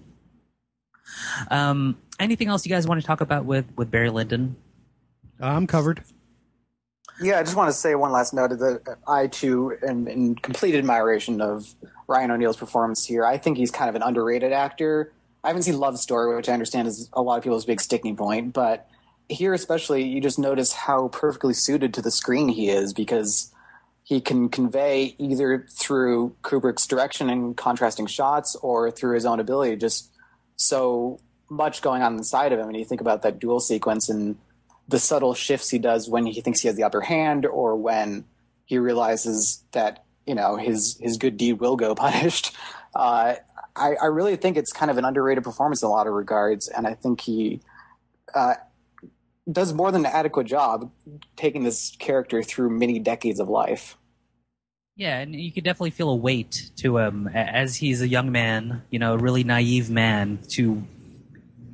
[1.49, 4.55] Um, anything else you guys want to talk about with with Barry Lyndon?
[5.41, 6.03] Uh, I'm covered.
[7.21, 10.73] Yeah, I just want to say one last note that I too am in complete
[10.75, 11.73] admiration of
[12.07, 13.25] Ryan O'Neal's performance here.
[13.25, 15.11] I think he's kind of an underrated actor.
[15.43, 18.15] I haven't seen Love Story, which I understand is a lot of people's big sticking
[18.15, 18.87] point, but
[19.29, 23.51] here especially, you just notice how perfectly suited to the screen he is because
[24.03, 29.77] he can convey either through Kubrick's direction and contrasting shots or through his own ability
[29.77, 30.11] just
[30.57, 31.19] so
[31.51, 32.69] much going on inside of him.
[32.69, 34.37] And you think about that duel sequence and
[34.87, 38.25] the subtle shifts he does when he thinks he has the upper hand or when
[38.65, 42.55] he realizes that you know his his good deed will go punished.
[42.95, 43.35] Uh,
[43.75, 46.67] I, I really think it's kind of an underrated performance in a lot of regards,
[46.67, 47.61] and I think he
[48.33, 48.55] uh,
[49.49, 50.91] does more than an adequate job
[51.37, 53.97] taking this character through many decades of life.
[54.97, 58.83] Yeah, and you could definitely feel a weight to him as he's a young man,
[58.89, 60.83] you know, a really naive man to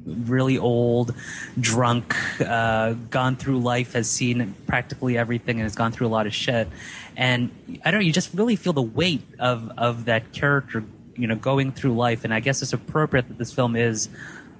[0.08, 1.14] really old,
[1.60, 6.26] drunk, uh, gone through life, has seen practically everything, and has gone through a lot
[6.28, 6.68] of shit.
[7.16, 7.52] And
[7.84, 10.84] I don't know, you just really feel the weight of of that character,
[11.16, 12.24] you know, going through life.
[12.24, 14.10] And I guess it's appropriate that this film is.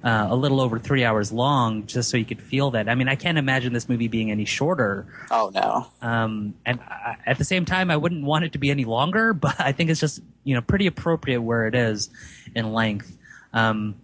[0.04, 2.88] Uh, a little over three hours long, just so you could feel that.
[2.88, 5.06] I mean, I can't imagine this movie being any shorter.
[5.28, 8.70] Oh no, Um, and I, at the same time, I wouldn't want it to be
[8.70, 12.10] any longer, but I think it's just you know pretty appropriate where it is
[12.54, 13.18] in length.
[13.52, 13.96] Um,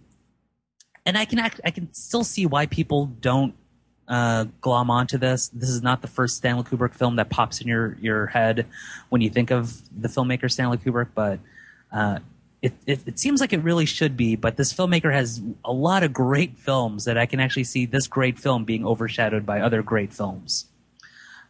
[1.05, 3.53] and I can act, I can still see why people don't
[4.07, 5.49] uh, glom onto this.
[5.49, 8.65] This is not the first Stanley Kubrick film that pops in your your head
[9.09, 11.39] when you think of the filmmaker Stanley Kubrick, but.
[11.91, 12.19] Uh,
[12.61, 16.01] it, it, it seems like it really should be, but this filmmaker has a lot
[16.01, 19.83] of great films that I can actually see this great film being overshadowed by other
[19.83, 20.65] great films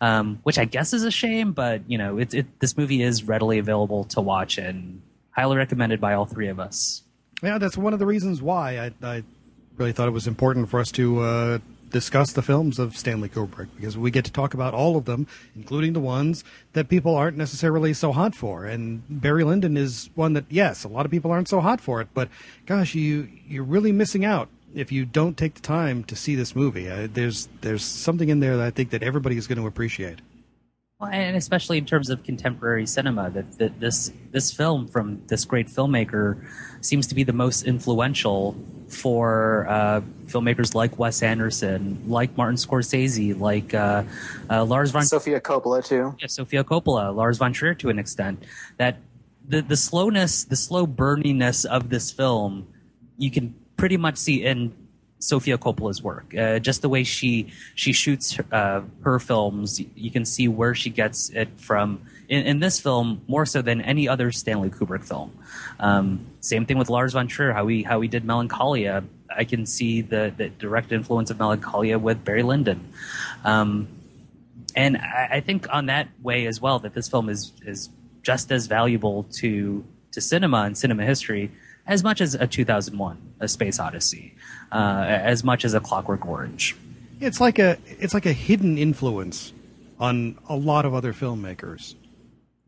[0.01, 1.51] um, which I guess is a shame.
[1.51, 5.01] But you know, it, it, this movie is readily available to watch and
[5.31, 7.03] highly recommended by all three of us.
[7.43, 9.23] Yeah, that's one of the reasons why I, I
[9.77, 11.59] really thought it was important for us to uh,
[11.89, 15.27] discuss the films of Stanley Kubrick because we get to talk about all of them,
[15.55, 18.65] including the ones that people aren't necessarily so hot for.
[18.65, 22.01] And Barry Lyndon is one that, yes, a lot of people aren't so hot for
[22.01, 22.29] it, but
[22.65, 26.55] gosh, you you're really missing out if you don't take the time to see this
[26.55, 26.89] movie.
[26.89, 30.19] Uh, there's there's something in there that I think that everybody is going to appreciate.
[30.99, 35.43] Well, and especially in terms of contemporary cinema, that, that this this film from this
[35.43, 36.41] great filmmaker
[36.79, 38.55] seems to be the most influential
[38.87, 44.03] for uh, filmmakers like Wes Anderson, like Martin Scorsese, like uh,
[44.49, 46.15] uh, Lars von Sofia Coppola too.
[46.19, 48.45] yeah, Sofia Coppola, Lars von Trier to an extent.
[48.77, 48.99] That
[49.45, 52.67] the the slowness, the slow burniness of this film,
[53.17, 54.71] you can pretty much see in
[55.19, 56.35] Sofia Coppola's work.
[56.35, 60.89] Uh, just the way she she shoots uh, her films, you can see where she
[60.89, 62.01] gets it from.
[62.27, 65.37] In, in, this film, more so than any other Stanley Kubrick film.
[65.79, 69.03] Um, same thing with Lars von Trier, how he how he did Melancholia.
[69.35, 72.93] I can see the, the direct influence of Melancholia with Barry Lyndon.
[73.43, 73.87] Um,
[74.75, 77.89] and I, I, think on that way as well that this film is is
[78.23, 81.51] just as valuable to to cinema and cinema history
[81.87, 84.35] as much as a 2001 a space odyssey
[84.71, 86.75] uh, as much as a clockwork orange
[87.19, 89.53] it's like a it's like a hidden influence
[89.99, 91.95] on a lot of other filmmakers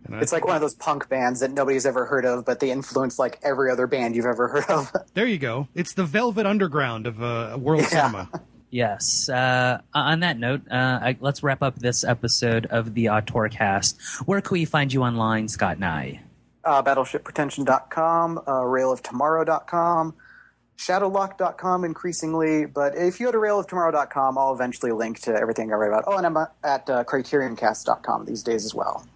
[0.10, 3.20] it's like one of those punk bands that nobody's ever heard of, but they influence
[3.20, 4.92] like every other band you've ever heard of.
[5.14, 5.68] there you go.
[5.76, 7.88] It's the Velvet Underground of uh, world yeah.
[7.88, 8.30] cinema.
[8.70, 9.30] Yes.
[9.30, 14.22] Uh, on that note, uh, I, let's wrap up this episode of the Auteurcast.
[14.26, 16.22] Where can we find you online, Scott Nye?
[16.64, 20.16] Uh, BattleshipPretension.com, uh, RailOfTomorrow.com,
[20.78, 22.66] ShadowLock.com increasingly.
[22.66, 26.04] But if you go to RailOfTomorrow.com, I'll eventually link to everything I write about.
[26.08, 29.08] Oh, and I'm at uh, CriterionCast.com these days as well.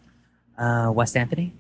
[0.58, 1.54] Uh, Wes Anthony?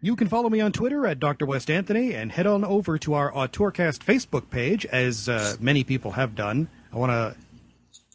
[0.00, 1.46] You can follow me on Twitter at Dr.
[1.46, 6.10] Wes Anthony and head on over to our Auteurcast Facebook page, as uh, many people
[6.10, 6.68] have done.
[6.92, 7.34] I want to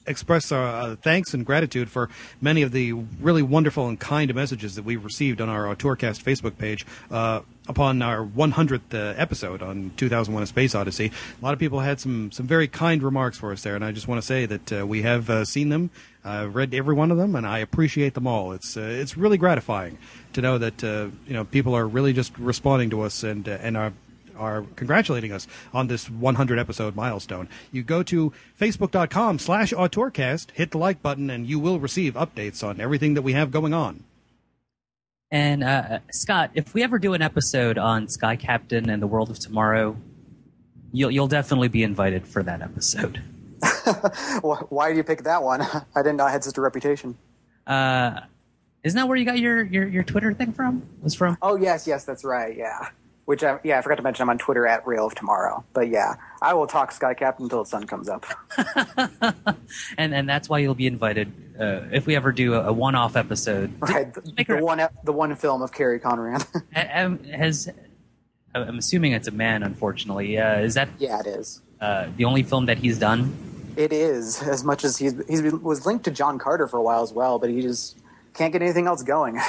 [0.10, 2.10] express our uh, thanks and gratitude for
[2.42, 6.58] many of the really wonderful and kind messages that we've received on our Auteurcast Facebook
[6.58, 11.12] page uh, upon our 100th uh, episode on 2001: A Space Odyssey.
[11.40, 13.92] A lot of people had some some very kind remarks for us there, and I
[13.92, 15.92] just want to say that uh, we have uh, seen them,
[16.26, 18.52] I've read every one of them, and I appreciate them all.
[18.52, 19.98] It's uh, it's really gratifying
[20.34, 23.94] to know that you know people are really just responding to us and and are
[24.40, 27.50] are congratulating us on this 100 episode milestone.
[27.72, 32.68] You go to facebook.com slash auteurcast, hit the like button, and you will receive updates
[32.68, 34.04] on everything that we have going on.
[35.32, 39.30] And uh, Scott, if we ever do an episode on Sky Captain and the World
[39.30, 39.96] of Tomorrow,
[40.92, 43.22] you'll you'll definitely be invited for that episode.
[44.42, 45.62] Why do you pick that one?
[45.96, 47.18] I didn't know I had such a reputation.
[47.68, 48.22] Uh,
[48.84, 50.84] isn't that where you got your, your, your Twitter thing from?
[51.02, 51.38] Was from?
[51.42, 52.56] Oh yes, yes, that's right.
[52.56, 52.90] Yeah.
[53.30, 54.24] Which I, yeah, I forgot to mention.
[54.24, 55.64] I'm on Twitter at Rail of Tomorrow.
[55.74, 58.26] But yeah, I will talk Sky Captain until the sun comes up.
[60.00, 63.16] and and that's why you'll be invited uh, if we ever do a, a one-off
[63.16, 63.72] episode.
[63.82, 66.44] Right, the, the one the one film of Kerry Conran.
[67.36, 67.70] has
[68.56, 69.62] I'm assuming it's a man.
[69.62, 70.90] Unfortunately, uh, is that?
[70.98, 71.62] Yeah, it is.
[71.80, 73.32] Uh, the only film that he's done.
[73.78, 77.04] It is as much as he's he was linked to John Carter for a while
[77.04, 77.96] as well, but he just
[78.34, 79.40] can't get anything else going.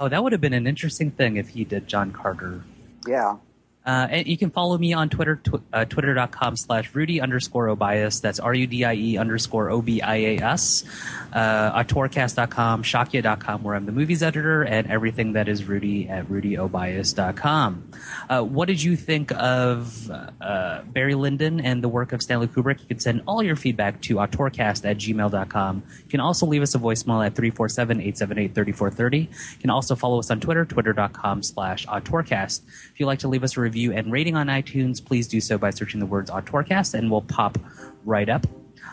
[0.00, 2.64] Oh, that would have been an interesting thing if he did John Carter
[3.06, 3.36] yeah.
[3.84, 8.20] Uh, and you can follow me on Twitter, tw- uh, twitter.com slash Rudie underscore Obias.
[8.20, 10.84] That's R-U-D-I-E underscore O-B-I-A-S.
[11.32, 17.90] Uh, auteurcast.com, shockya.com, where I'm the movies editor, and everything that is Rudie at rudieobias.com.
[18.28, 20.10] Uh, what did you think of
[20.40, 22.80] uh, Barry Lyndon and the work of Stanley Kubrick?
[22.80, 25.82] You can send all your feedback to auteurcast at gmail.com.
[26.04, 29.20] You can also leave us a voicemail at 347-878-3430.
[29.22, 29.28] You
[29.58, 32.60] can also follow us on Twitter, twitter.com slash auteurcast.
[32.92, 35.58] If you'd like to leave us a review and rating on iTunes, please do so
[35.58, 37.58] by searching the words Auteurcast, and we'll pop
[38.04, 38.46] right up.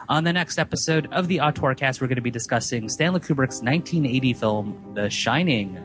[0.10, 4.34] On the next episode of the Auteurcast, we're going to be discussing Stanley Kubrick's 1980
[4.34, 5.78] film, The Shining.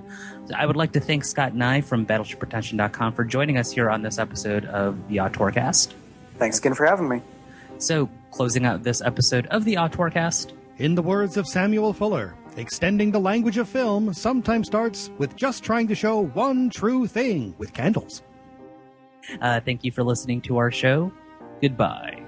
[0.57, 4.19] I would like to thank Scott Nye from BattleshipPretension.com for joining us here on this
[4.19, 5.93] episode of the Auteurcast.
[6.39, 7.21] Thanks again for having me.
[7.79, 10.53] So, closing out this episode of the Auteurcast.
[10.79, 15.65] In the words of Samuel Fuller, extending the language of film sometimes starts with just
[15.65, 18.23] trying to show one true thing with candles.
[19.41, 21.13] Uh, thank you for listening to our show.
[21.61, 22.22] Goodbye.